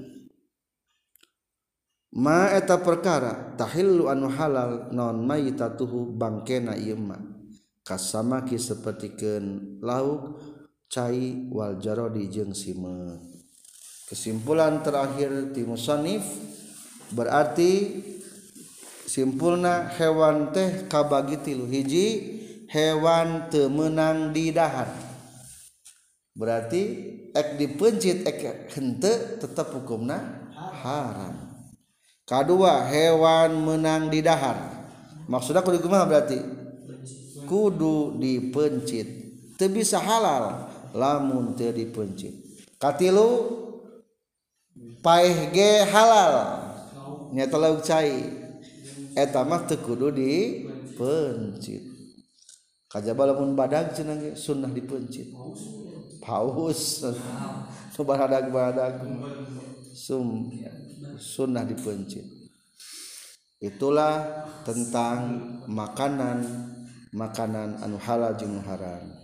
ma 2.16 2.50
eta 2.50 2.82
perkara 2.82 3.54
tahillu 3.54 4.10
anu 4.10 4.30
halal 4.34 4.90
non 4.90 5.22
mayitatuhu 5.22 6.18
bangkena 6.18 6.74
ieu 6.74 6.98
ma 6.98 7.22
kasamaki 7.86 8.58
sapertikeun 8.58 9.78
lauk 9.86 10.42
cai 10.90 11.46
wal 11.54 11.78
jarodi 11.78 12.26
jeung 12.34 12.54
sime 12.54 13.22
kesimpulan 14.10 14.82
terakhir 14.82 15.54
ti 15.54 15.62
musannif 15.62 16.26
berarti 17.14 18.02
simpulna 19.06 19.94
hewan 19.94 20.50
teh 20.50 20.90
kabagi 20.90 21.42
tilu 21.46 21.70
hiji 21.70 22.08
hewan 22.70 23.50
teu 23.54 23.70
meunang 23.70 24.34
didahar 24.34 24.90
berarti 26.34 26.82
ek 27.38 27.58
dipencit 27.62 28.26
ek 28.26 28.74
henteu 28.74 29.38
tetap 29.38 29.70
hukumna 29.76 30.50
haram. 30.82 31.49
kedua 32.30 32.86
hewan 32.86 33.58
menang 33.58 34.14
di 34.14 34.22
dahar. 34.22 34.86
Maksudnya 35.26 35.66
kudu 35.66 35.82
kumaha 35.82 36.06
berarti? 36.06 36.38
Kudu 37.50 38.22
dipencit. 38.22 39.08
Teu 39.58 39.74
bisa 39.74 39.98
halal 39.98 40.70
lamun 40.94 41.58
teu 41.58 41.74
dipencit. 41.74 42.38
Katilu 42.78 43.50
paeh 45.02 45.50
ge 45.50 45.90
halal. 45.90 46.34
Nyata 47.34 47.58
lauk 47.58 47.82
cai. 47.82 48.14
Eta 49.18 49.42
mah 49.42 49.66
teu 49.66 49.82
kudu 49.82 50.14
dipencit. 50.14 51.82
Kajaba 52.90 53.34
lamun 53.34 53.58
badag 53.58 53.98
cenah 53.98 54.18
ge 54.22 54.30
sunnah 54.38 54.70
dipencit. 54.70 55.34
Paus. 56.22 57.02
Coba 57.98 58.16
badag 58.22 58.54
badag 58.54 59.02
sum 59.98 60.54
sunnah 61.20 61.68
dipencet. 61.68 62.24
Itulah 63.60 64.48
tentang 64.64 65.20
makanan 65.68 66.40
makanan 67.12 67.84
anu 67.84 68.00
halal 68.00 68.40
jeung 68.40 68.64
haram. 68.64 69.19